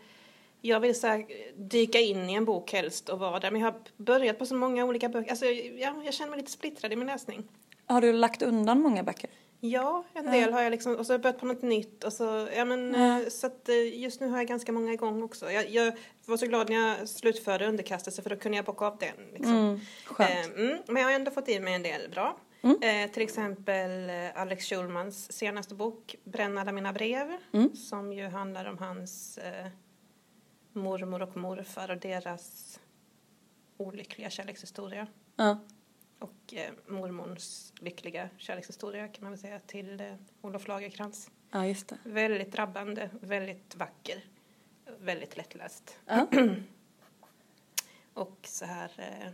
[0.61, 3.51] jag vill så här, dyka in i en bok helst och vara där.
[3.51, 5.31] Men jag har börjat på så många olika böcker.
[5.31, 7.49] Alltså, ja, jag känner mig lite splittrad i min läsning.
[7.87, 9.31] Har du lagt undan många böcker?
[9.61, 12.13] Ja, en del har jag liksom, och så har jag börjat på något nytt och
[12.13, 15.51] så, ja men, eh, så att eh, just nu har jag ganska många igång också.
[15.51, 15.93] Jag, jag
[16.27, 19.27] var så glad när jag slutförde underkastelse för då kunde jag bocka av den.
[19.33, 19.53] Liksom.
[19.57, 20.31] Mm, skönt.
[20.31, 22.37] Eh, mm, men jag har ändå fått i mig en del bra.
[22.63, 27.37] Eh, till exempel eh, Alex Schulmans senaste bok, Bränn alla mina brev,
[27.75, 29.67] som ju handlar om hans eh,
[30.73, 32.81] mormor och morfar och deras
[33.77, 35.07] olyckliga kärlekshistoria.
[35.37, 35.59] Ja.
[36.19, 41.31] Och eh, mormons lyckliga kärlekshistoria kan man väl säga till eh, Olof Lagercrantz.
[41.51, 41.99] ja, just det.
[42.05, 44.25] Väldigt drabbande, väldigt vacker,
[44.99, 45.99] väldigt lättläst.
[46.07, 46.27] Ja.
[48.15, 49.33] Och så här eh,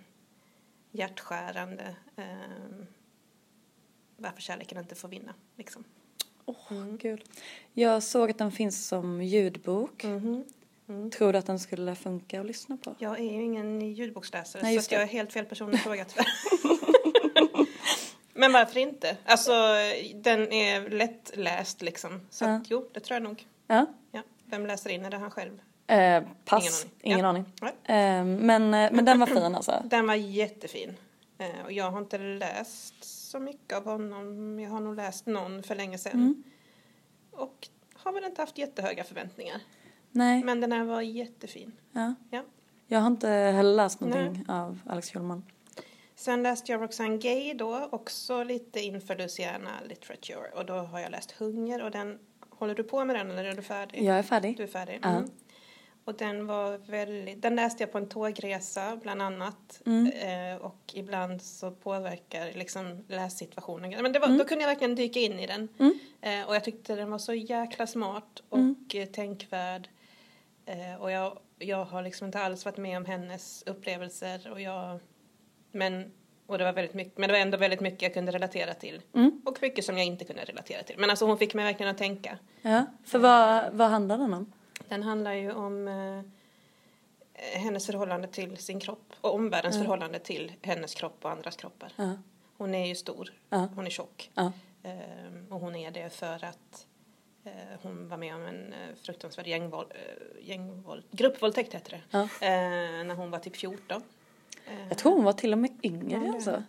[0.91, 1.97] hjärtskärande.
[2.17, 2.87] Eh,
[4.23, 5.85] varför kärleken inte får vinna, liksom.
[6.45, 7.25] Åh, kul.
[7.73, 10.05] Jag såg att den finns som ljudbok.
[10.05, 10.45] Mhm.
[11.11, 12.95] Tror du att den skulle funka att lyssna på?
[12.99, 16.27] Jag är ju ingen ljudboksläsare Nej, så jag är helt fel person att fråga tyvärr.
[18.35, 19.17] Men varför inte?
[19.25, 19.53] Alltså,
[20.15, 22.21] den är lättläst liksom.
[22.31, 22.57] Så Ja.
[22.57, 23.47] att, jo, det tror jag nog.
[23.67, 23.87] Ja.
[24.13, 24.23] Ja.
[24.45, 25.05] Vem läser in?
[25.05, 25.61] Är det han själv?
[25.87, 26.85] Eh, pass.
[26.85, 27.45] Ingen Ingen aning.
[27.61, 27.75] aning.
[27.87, 27.95] Ja.
[27.95, 29.83] Eh, men, eh, men den var fin alltså.
[29.85, 30.97] Den var jättefin.
[31.43, 34.59] Eh, och jag har inte läst så mycket av honom.
[34.61, 36.13] Jag har nog läst någon för länge sedan.
[36.13, 36.43] Mm.
[37.31, 39.61] Och har väl inte haft jättehöga förväntningar.
[40.11, 40.45] Nej.
[40.45, 41.73] Men den här var jättefin.
[41.93, 42.15] Ja.
[42.31, 42.43] Ja.
[42.87, 45.45] Jag har inte heller läst någonting av Alex Schulman.
[46.15, 50.51] Sen läste jag Roxane Gay då, också lite inför Luciana Literature.
[50.55, 52.19] Och då har jag läst Hunger och den,
[52.51, 54.03] håller du på med den eller är du färdig?
[54.03, 54.57] Jag är färdig.
[54.57, 55.01] Du är färdig?
[55.05, 55.31] Mm.
[56.05, 59.83] Och den var väldigt, den läste jag på en tågresa bland annat.
[59.87, 60.07] Mm.
[60.13, 64.03] Eh, och ibland så påverkar liksom lässituationen.
[64.03, 64.39] Men det var, Mm.
[64.39, 65.69] då kunde jag verkligen dyka in i den.
[66.21, 68.77] Eh, och jag tyckte den var så jäkla smart och Mm.
[68.95, 69.89] eh, tänkvärd.
[70.67, 75.01] Eh, och jag, jag har liksom inte alls varit med om hennes upplevelser och jag,
[75.73, 76.13] men,
[76.47, 79.01] och det var väldigt mycket, men det var ändå väldigt mycket jag kunde relatera till.
[79.15, 79.43] Mm.
[79.45, 80.97] Och mycket som jag inte kunde relatera till.
[80.99, 82.39] Men alltså hon fick mig verkligen att tänka.
[82.63, 84.53] Ja, för vad, vad handlar den om?
[84.93, 86.23] Den handlar ju om eh,
[87.61, 91.93] hennes förhållande till sin kropp och omvärldens förhållande till hennes kropp och andras kroppar.
[91.97, 92.13] Ja.
[92.57, 93.69] Hon är ju stor, Ja.
[93.75, 94.31] hon är tjock.
[94.83, 96.87] Ehm, och hon är det för att
[97.45, 102.01] eh, hon var med om en eh, fruktansvärd gängvåld, eh, gängvåld, gruppvåldtäkt heter det.
[102.11, 102.23] Ja.
[102.23, 104.03] Eh, när hon var typ 14.
[104.67, 106.63] Eh, Jag tror hon var till och med yngre Ja, alltså.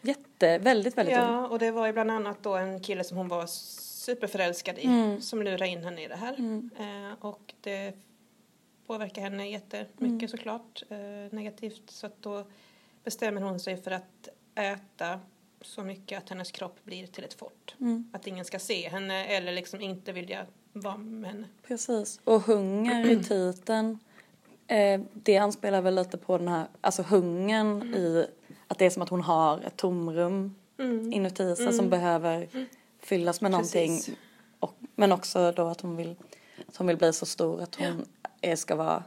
[0.00, 1.22] Jätte, väldigt, väldigt ung.
[1.24, 3.46] Ja, och det var ju bland annat då en kille som hon var
[4.04, 5.20] superförälskad i Mm.
[5.20, 6.32] som lurade in henne i det här.
[6.78, 7.92] Eh, och det
[8.86, 10.28] påverkar henne jättemycket Mm.
[10.28, 10.98] såklart eh,
[11.30, 11.82] negativt.
[11.90, 12.44] Så att då
[13.04, 15.20] bestämmer hon sig för att äta
[15.60, 17.74] så mycket att hennes kropp blir till ett fort.
[17.80, 18.10] Mm.
[18.12, 21.48] Att ingen ska se henne eller liksom inte vilja vara med henne.
[21.66, 22.20] Precis.
[22.24, 23.98] Och hunger i titeln,
[24.66, 28.26] eh, det anspelar väl lite på den här, alltså hungern i
[28.68, 31.12] att det är som att hon har ett tomrum Mm.
[31.12, 32.48] inuti sig som behöver
[33.06, 34.00] fyllas med någonting.
[34.60, 36.16] Och, men också då att hon vill,
[36.68, 38.06] att hon vill bli så stor att hon
[38.40, 39.04] är, ska vara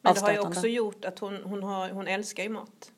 [0.00, 2.92] Men det har ju också gjort att hon, hon, har, hon älskar ju mat.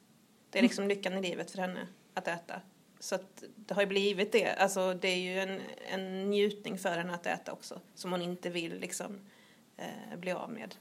[0.51, 2.61] Det är liksom lyckan i livet för henne att äta.
[3.01, 4.55] Så att det har ju blivit det.
[4.55, 7.81] Alltså det är ju en, en njutning för henne att äta också.
[7.95, 9.21] Som hon inte vill liksom
[9.77, 10.75] eh, bli av med.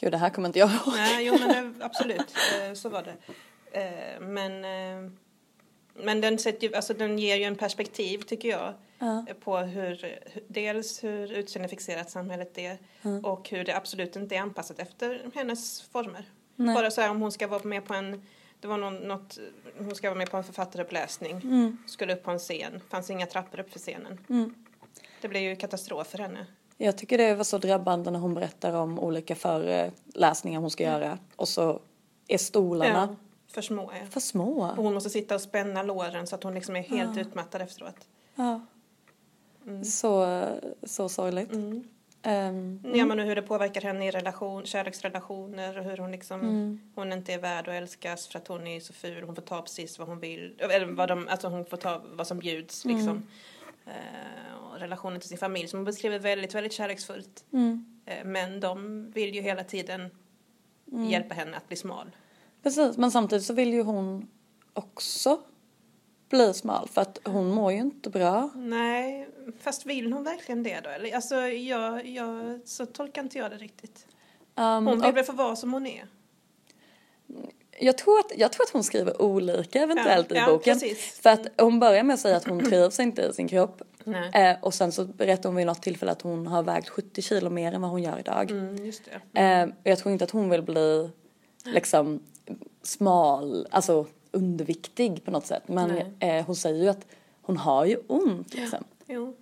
[0.00, 0.94] Gud, det här kommer inte jag ihåg.
[0.94, 2.34] Nej, jo men det, absolut.
[2.62, 3.16] Eh, så var det.
[3.80, 5.10] Eh, men eh,
[6.02, 8.74] men den, sätter ju, alltså, den ger ju en perspektiv tycker jag.
[8.98, 9.26] Ja.
[9.40, 10.18] På hur,
[10.48, 12.78] dels hur utseendefixerat samhället är
[13.22, 16.24] och hur det absolut inte är anpassat efter hennes former.
[16.56, 16.74] Nej.
[16.74, 18.22] Bara så här om hon ska vara med på en,
[18.60, 19.38] det var någon, något,
[19.78, 21.78] hon ska vara med på en författaruppläsning, Mm.
[21.86, 24.18] skulle upp på en scen, fanns inga trappor upp för scenen.
[24.28, 24.54] Mm.
[25.20, 26.46] Det blev ju katastrof för henne.
[26.76, 31.18] Jag tycker det var så drabbande när hon berättar om olika föreläsningar hon ska göra
[31.36, 31.80] och så
[32.28, 33.16] är stolarna
[33.48, 33.92] för små.
[34.00, 34.06] Ja.
[34.10, 34.60] för små.
[34.76, 38.08] Och hon måste sitta och spänna låren så att hon liksom är helt utmattad efteråt.
[38.34, 38.60] Ja.
[39.84, 40.44] Så,
[40.82, 41.52] så sorgligt.
[41.52, 41.84] Mm.
[42.22, 46.80] Ehm, Ja, men hur det påverkar henne i relation, kärleksrelationer och hur hon liksom, Mm.
[46.94, 49.22] hon inte är värd att älskas för att hon är så ful.
[49.22, 52.26] Hon får ta precis vad hon vill, eller vad de, alltså hon får ta vad
[52.26, 52.96] som bjuds Mm.
[52.96, 53.22] liksom.
[53.86, 57.44] Eh, och relationen till sin familj som hon beskriver väldigt, väldigt kärleksfullt.
[57.52, 58.00] mm.
[58.06, 60.10] Eh, men de vill ju hela tiden
[60.92, 61.08] Mm.
[61.10, 62.10] hjälpa henne att bli smal.
[62.62, 64.28] Precis, men samtidigt så vill ju hon
[64.72, 65.40] också
[66.28, 68.50] bli smal för att hon mår ju inte bra.
[68.54, 69.28] Nej,
[69.60, 70.90] fast vill hon verkligen det då?
[70.90, 74.06] Eller, alltså, jag, jag, så tolkar inte jag det riktigt.
[74.54, 76.06] Um, Hon vill väl få vara som hon är?
[77.80, 80.74] jag, tror att, jag tror att hon skriver olika eventuellt Ja, i ja, boken.
[80.74, 81.20] precis.
[81.20, 83.82] För att hon börjar med att säga att hon trivs inte i sin kropp.
[84.34, 87.50] Eh, och sen så berättar hon vid något tillfälle att hon har vägt 70 kilo
[87.50, 88.50] mer än vad hon gör idag.
[88.50, 88.92] Mm,
[89.32, 89.40] det.
[89.40, 91.10] Eh, och jag tror inte att hon vill bli
[91.64, 92.20] liksom
[92.82, 95.62] smal, alltså underviktig på något sätt.
[95.68, 95.88] Men
[96.20, 96.38] Nej.
[96.38, 97.06] eh, hon säger ju att
[97.42, 98.84] hon har ju ont liksom.
[99.06, 99.36] Jo.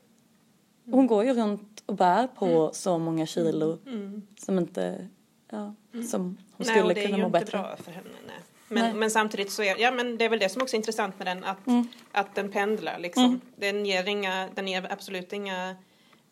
[0.91, 4.23] Hon går ju runt och bär på så många kilo Mm.
[4.39, 5.09] som inte,
[5.51, 5.75] ja,
[6.11, 7.59] som hon Nej, skulle och det är kunna ju må inte bättre.
[7.59, 8.09] bra för henne.
[8.27, 8.37] Nej.
[8.69, 8.95] Men, Nej.
[8.95, 11.27] men samtidigt så är, ja men det är väl det som också är intressant med
[11.27, 11.89] den, att, Mm.
[12.13, 13.41] att den pendlar liksom.
[13.57, 15.77] Den ger inga, den ger absolut inga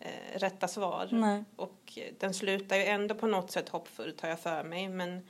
[0.01, 1.09] eh, rätta svar.
[1.11, 1.45] Nej.
[1.57, 5.27] Och den slutar ju ändå på något sätt hoppfullt har jag för mig, men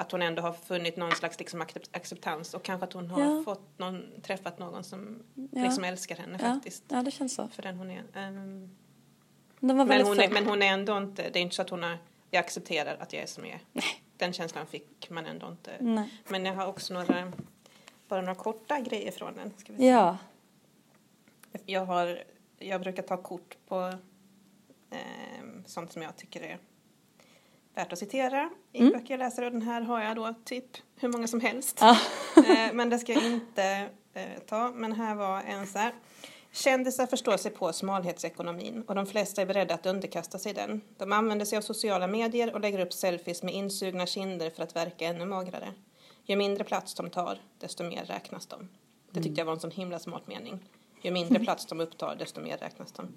[0.00, 3.20] att hon ändå har funnit någon slags liksom accept- acceptans och kanske att hon har
[3.20, 3.42] Ja.
[3.44, 5.62] fått någon, träffat någon som Ja.
[5.62, 6.84] liksom älskar henne Ja, faktiskt.
[6.88, 7.48] ja, det känns så.
[7.48, 8.04] För den hon är.
[8.14, 8.70] Ehm,
[9.60, 11.70] Den var men, hon är, men hon är ändå inte, det är inte så att
[11.70, 11.98] hon har,
[12.30, 13.84] jag accepterar att jag är som jag är.
[14.16, 15.76] Den känslan fick man ändå inte.
[15.80, 16.10] Nej.
[16.28, 17.32] Men jag har också några,
[18.08, 19.52] bara några korta grejer från den.
[19.56, 19.86] Ska vi se.
[19.86, 20.18] Ja.
[21.66, 22.24] Jag, har,
[22.58, 23.94] jag brukar ta kort på
[24.90, 24.98] eh,
[25.66, 26.58] sånt som jag tycker är
[27.80, 28.92] värt att citera i Mm.
[28.92, 29.42] böcker jag läser.
[29.44, 30.64] Och den här har jag då typ
[30.96, 31.78] hur många som helst.
[31.80, 31.96] Ja.
[32.36, 34.70] eh, men det ska jag inte eh, ta.
[34.74, 35.94] Men här var en så här.
[36.52, 40.80] Kändisar förstår sig på smalhetsekonomin och de flesta är beredda att underkasta sig den.
[40.98, 44.76] De använder sig av sociala medier och lägger upp selfies med insugna kinder för att
[44.76, 45.72] verka ännu magrare.
[46.24, 48.68] Ju mindre plats de tar, desto mer räknas de.
[49.10, 50.58] Det tyckte jag var en sån himla smart mening.
[51.02, 53.08] Ju mindre plats de upptar, desto mer räknas de.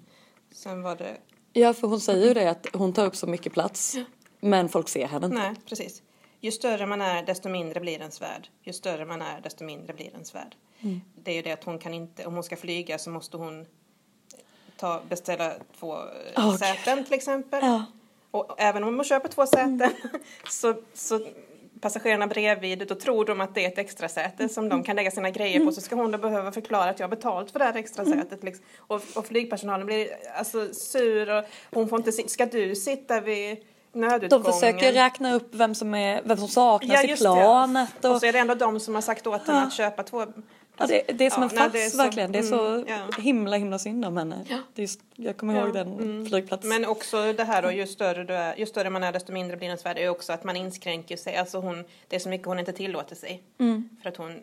[0.52, 1.16] Sen var det
[1.52, 3.96] ja, för hon säger ju det att hon tar upp så mycket plats.
[4.44, 5.38] Men folk ser henne inte.
[5.38, 6.02] Nej, precis.
[6.40, 8.48] Ju större man är, desto mindre blir ens värld.
[8.62, 10.56] Ju större man är, desto mindre blir ens värld.
[10.80, 11.00] Mm.
[11.14, 13.66] Det är ju det att hon kan inte, om hon ska flyga så måste hon
[14.76, 15.96] ta, beställa två
[16.36, 17.60] Åh, säten till exempel.
[17.62, 17.84] Ja.
[18.30, 19.90] Och även om man köper två säten
[20.50, 21.20] så, så
[21.80, 25.10] passagerarna bredvid, då tror de att det är ett extra säte som de kan lägga
[25.10, 25.72] sina grejer på.
[25.72, 28.44] Så ska hon då behöva förklara att jag har betalt för det här extra sätet.
[28.44, 28.64] Liksom.
[28.78, 32.12] Och, och flygpersonalen blir alltså sur och hon får inte.
[32.12, 33.58] Ska du sitta vid?
[34.28, 38.04] De försöker räkna upp vem som, är, vem som saknas i planet.
[38.04, 38.10] Och...
[38.10, 39.66] och så är det ändå de som har sagt åt henne ja.
[39.66, 40.26] att köpa två
[40.76, 42.32] Ja, det, det är som ja, en fars verkligen.
[42.32, 43.22] Det är så mm, ja.
[43.22, 44.44] himla himla synd om henne.
[44.48, 44.58] Ja.
[44.74, 46.26] Det är just, jag kommer ihåg den mm.
[46.26, 46.68] flygplatsen.
[46.68, 49.56] Men också det här då, ju större, du är, ju större man är desto mindre
[49.56, 50.02] blir ens värde.
[50.02, 51.36] är också att man inskränker sig.
[51.36, 53.42] Alltså hon, det är så mycket hon inte tillåter sig.
[53.58, 53.88] Mm.
[54.02, 54.40] För att hon,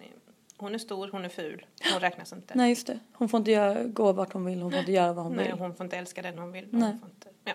[0.58, 2.54] hon är stor, hon är ful, hon räknas inte.
[2.58, 3.00] Nej just det.
[3.14, 5.46] Hon får inte göra, gå vart hon vill, hon får inte göra vad hon Nej,
[5.46, 5.60] vill.
[5.60, 6.68] hon får inte älska den hon vill.
[6.70, 6.82] Nej.
[6.82, 7.54] Hon får inte, ja,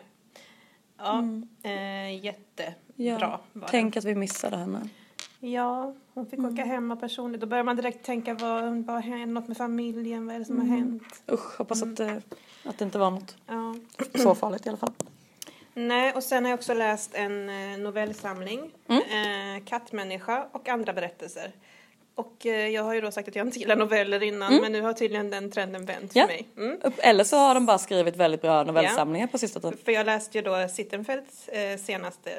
[0.99, 1.49] ja mm.
[1.63, 3.41] eh, jättebra ja.
[3.69, 4.89] Tänk att vi missade henne.
[5.41, 6.53] Ja, hon fick mm.
[6.53, 7.41] åka hemma personligt.
[7.41, 10.57] Då börjar man direkt tänka, vad, vad hänt, något med familjen, vad är det som
[10.57, 10.71] mm.
[10.71, 11.23] har hänt?
[11.33, 11.93] Usch, hoppas mm.
[11.93, 12.23] att, det,
[12.65, 13.77] att det inte var något ja.
[14.15, 14.93] så farligt i alla fall.
[15.75, 19.57] Nej, och sen har jag också läst en eh, novellsamling, mm.
[19.57, 21.53] eh, Kattmänniska och andra berättelser.
[22.17, 24.63] Och eh, jag har ju då sagt att jag inte gillar noveller innan mm.
[24.63, 26.49] men nu har tydligen den trenden vänt för mig.
[26.57, 26.81] Mm.
[26.99, 29.33] Eller så har de bara skrivit väldigt bra novellsamlingar ja.
[29.33, 29.79] på sista tiden.
[29.85, 32.31] För jag läste ju då Sittenfeldts eh, senaste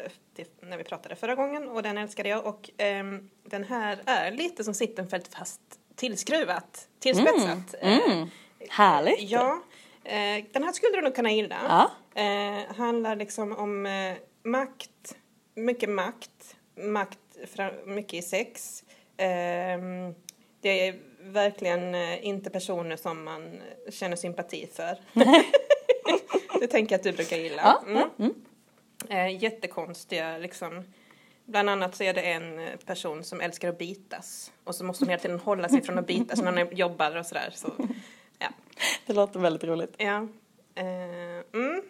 [0.61, 3.03] när vi pratade förra gången och den älskade jag och eh,
[3.43, 5.61] den här är lite som Sittenfeldt fast
[5.95, 7.75] tillskruvat, tillspetsat.
[7.82, 8.11] Mm.
[8.11, 8.30] Mm.
[8.69, 9.21] Härligt!
[9.21, 9.63] Ja.
[10.03, 11.55] Eh, den här skulle du nog kunna gilla.
[11.69, 11.91] Ja.
[12.21, 14.13] Eh, handlar liksom om eh,
[14.43, 15.15] makt,
[15.55, 17.19] mycket makt, makt
[17.86, 18.84] mycket i sex
[20.61, 24.97] det är verkligen eh, inte personer som man känner sympati för.
[26.59, 27.82] det tänker jag att du brukar gilla.
[27.88, 28.09] Mm.
[28.20, 28.34] Mm.
[29.09, 30.84] Eh, jättekonstiga liksom.
[31.45, 35.05] Bland annat så är det en eh, person som älskar att bitas och så måste
[35.05, 37.51] hon hela tiden hålla sig från att bitas när hon jobbar och sådär.
[37.53, 37.72] Så,
[38.39, 38.47] ja.
[39.05, 39.95] Det låter väldigt roligt.
[39.97, 40.28] Ja.
[41.53, 41.82] mm.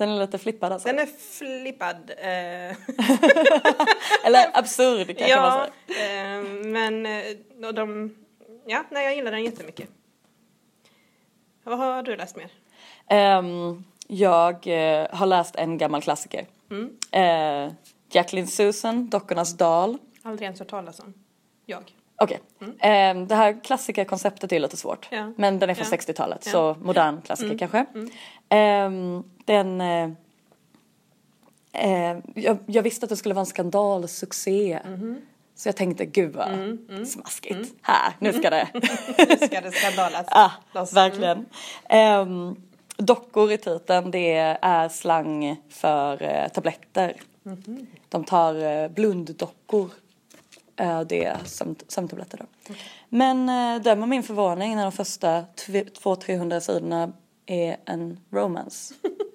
[0.00, 0.88] Den är lite flippad alltså?
[0.88, 2.10] Den är flippad.
[2.10, 2.76] Eh.
[4.26, 6.38] Eller absurd kanske ja, man säger.
[6.38, 8.14] Eh, men eh, de,
[8.66, 9.88] ja, nej jag gillar den jättemycket.
[11.64, 12.50] Vad har du läst mer?
[13.38, 16.46] Um, jag uh, har läst en gammal klassiker.
[16.70, 16.84] Mm.
[17.16, 17.72] Uh,
[18.10, 19.98] Jacqueline Susan, Dockornas dal.
[20.22, 21.14] Aldrig ens hört talas om.
[21.66, 21.92] Jag.
[22.22, 22.40] Okej.
[22.60, 22.74] Okay.
[22.80, 23.16] Mm.
[23.16, 25.08] Um, det här klassikerkonceptet är lite svårt.
[25.10, 25.32] Ja.
[25.36, 25.96] Men den är från ja.
[25.96, 26.52] 60-talet ja.
[26.52, 27.58] så modern klassiker mm.
[27.58, 27.86] kanske.
[28.86, 29.80] Um, den...
[29.80, 30.10] Uh,
[31.84, 34.80] uh, jag, jag, visste att det skulle vara en skandalsuccé.
[34.84, 35.20] Mm.
[35.54, 37.06] Så jag tänkte, gud vad mm, mm.
[37.06, 37.54] smaskigt.
[37.54, 37.68] Mm.
[37.82, 38.68] Här, nu ska det.
[39.28, 40.26] nu ska det skandalas.
[40.30, 40.50] Ah,
[40.92, 41.46] verkligen.
[42.22, 42.62] Um,
[42.96, 47.16] dockor i titeln, det är slang för uh, tabletter.
[47.42, 47.86] Mm-hmm.
[48.08, 50.09] De tar uh, blunddockor Eh,
[51.06, 51.38] det är
[51.88, 52.44] sömntabletter då.
[52.62, 52.76] Okay.
[53.08, 57.12] Men äh, döm min förvåning när de första 200-300 sidorna
[57.46, 58.94] är en romance.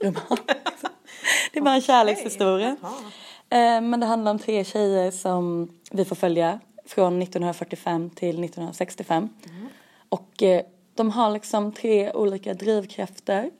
[1.51, 2.77] det är bara en kärlekshistoria.
[3.49, 9.29] Äh, men det handlar om tre tjejer som vi får följa från 1945 till 1965.
[9.45, 9.67] Mm.
[10.09, 10.43] Och
[10.95, 13.51] de har liksom tre olika drivkrafter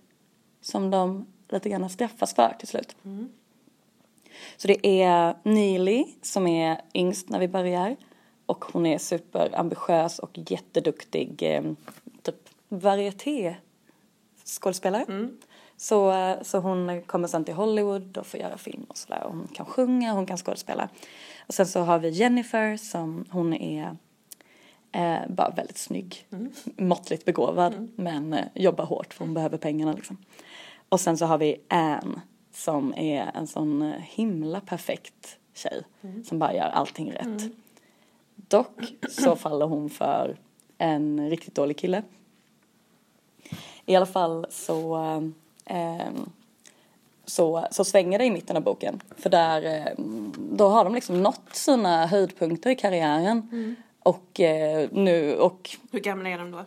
[0.61, 2.95] som de lite grann straffas för till slut.
[3.05, 3.29] Mm.
[4.57, 7.95] Så det är Neely som är yngst när vi börjar
[8.45, 11.63] och hon är superambitiös och jätteduktig eh,
[12.21, 13.55] typ varieté
[14.45, 15.05] skådespelare.
[15.07, 15.37] Mm.
[15.77, 19.23] Så, eh, så hon kommer sen till Hollywood och får göra film och sådär.
[19.27, 20.89] Hon kan sjunga, hon kan skådespela.
[21.47, 23.97] Och sen så har vi Jennifer som hon är
[24.91, 26.27] eh, bara väldigt snygg.
[26.31, 26.51] Mm.
[26.77, 27.91] Måttligt begåvad mm.
[27.95, 30.17] men eh, jobbar hårt för hon behöver pengarna liksom.
[30.89, 32.21] Och sen så har vi Anne
[32.55, 36.23] som är en sån eh, himla perfekt tjej mm.
[36.23, 37.25] som bara gör allting rätt.
[37.25, 37.55] Mm.
[38.35, 40.37] Dock så faller hon för
[40.77, 42.03] en riktigt dålig kille.
[43.85, 44.95] I alla fall så,
[45.65, 46.09] eh,
[47.25, 49.01] så, så svänger det i mitten av boken.
[49.17, 49.93] För där, eh,
[50.37, 53.49] då har de liksom nått sina höjdpunkter i karriären.
[53.51, 53.75] Mm.
[53.99, 55.77] Och eh, nu och...
[55.91, 56.65] Hur gamla är de då?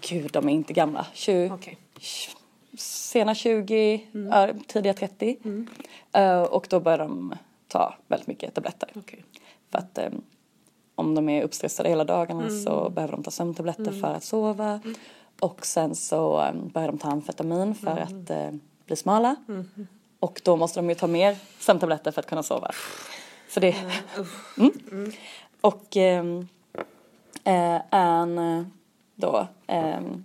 [0.00, 1.06] Gud, de är inte gamla.
[1.14, 1.76] 20, okay
[2.78, 4.60] sena 20, mm.
[4.60, 5.36] tidiga 30.
[5.44, 5.68] Mm.
[6.16, 7.34] Uh, och då börjar de
[7.68, 8.90] ta väldigt mycket tabletter.
[8.94, 9.20] Okay.
[9.70, 10.22] För att um,
[10.94, 12.62] om de är uppstressade hela dagarna mm.
[12.64, 14.00] så behöver de ta sömntabletter mm.
[14.00, 14.80] för att sova.
[14.84, 14.94] Mm.
[15.40, 18.02] Och sen så um, börjar de ta amfetamin för mm.
[18.02, 19.36] att uh, bli smala.
[20.20, 22.70] Och då måste de ju ta mer sömntabletter för att kunna sova.
[23.48, 23.76] Så det...
[25.60, 26.48] Och um,
[27.46, 28.70] uh, en
[29.14, 30.24] då um,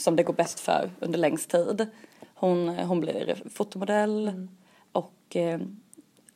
[0.00, 1.86] som det går bäst för under längst tid.
[2.34, 4.48] Hon, hon blir fotomodell mm.
[4.92, 5.60] och eh,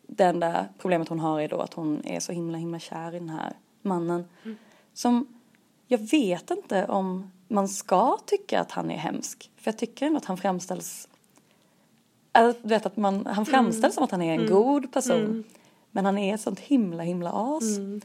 [0.07, 3.19] det enda problemet hon har är då att hon är så himla himla kär i
[3.19, 3.53] den här
[3.83, 4.25] mannen.
[4.45, 4.57] Mm.
[4.93, 5.41] Som,
[5.87, 9.51] jag vet inte om man ska tycka att han är hemsk.
[9.57, 11.09] För jag tycker ändå att han framställs
[12.33, 13.93] Alltså, du vet att man, han framställs Mm.
[13.93, 15.45] som att han är en god person.
[15.91, 17.79] Men han är ett sånt himla himla as.
[17.79, 18.01] Mm.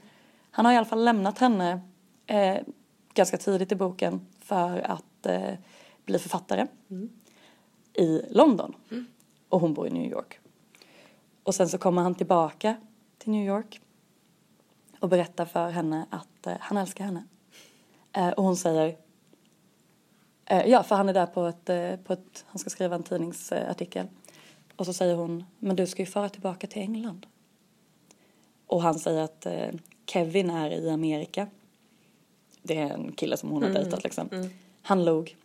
[0.51, 1.81] Han har i alla fall lämnat henne
[2.25, 2.57] eh,
[3.13, 5.53] ganska tidigt i boken för att eh,
[6.05, 7.09] bli författare Mm.
[7.93, 8.75] i London.
[9.49, 10.39] Och hon bor i New York.
[11.43, 12.75] Och sen så kommer han tillbaka
[13.17, 13.81] till New York
[14.99, 17.23] och berättar för henne att eh, han älskar henne.
[18.13, 18.97] Eh, och hon säger
[20.45, 23.03] eh, Ja, för han är där på ett, eh, på ett han ska skriva en
[23.03, 24.07] tidningsartikel.
[24.75, 27.25] Och så säger hon, men du ska ju fara tillbaka till England.
[28.67, 29.69] Och han säger att eh,
[30.05, 31.47] Kevin är i Amerika.
[32.61, 34.29] Det är en kille som hon har dejtat liksom.
[34.81, 35.35] Han log.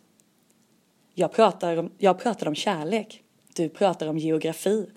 [1.13, 3.23] Jag pratar, om, jag pratar om kärlek.
[3.55, 4.89] Du pratar om geografi.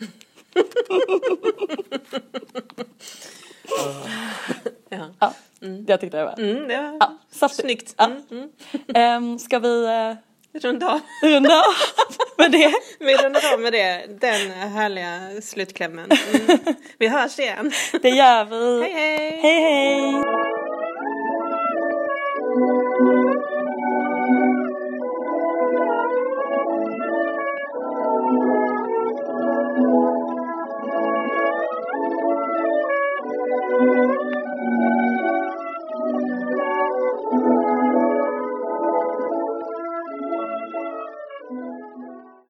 [4.90, 5.10] Ja.
[5.20, 5.34] Ja,
[5.86, 6.38] jag tyckte det var.
[6.38, 7.60] Mm, det var Ja, saftigt.
[7.66, 7.94] snyggt.
[7.98, 8.04] Ja.
[8.04, 8.50] Mm, mm.
[8.94, 10.14] Ehm, ska vi uh,
[10.62, 11.00] Runda av.
[11.22, 11.64] runda av
[12.38, 12.74] med det?
[13.06, 16.10] Vi rundar av med det, den härliga slutklämmen.
[16.10, 16.58] Mm.
[16.98, 17.72] Vi hörs igen.
[18.02, 18.82] Det gör vi.
[18.82, 19.40] Hej hej!
[19.42, 20.37] Hej hej!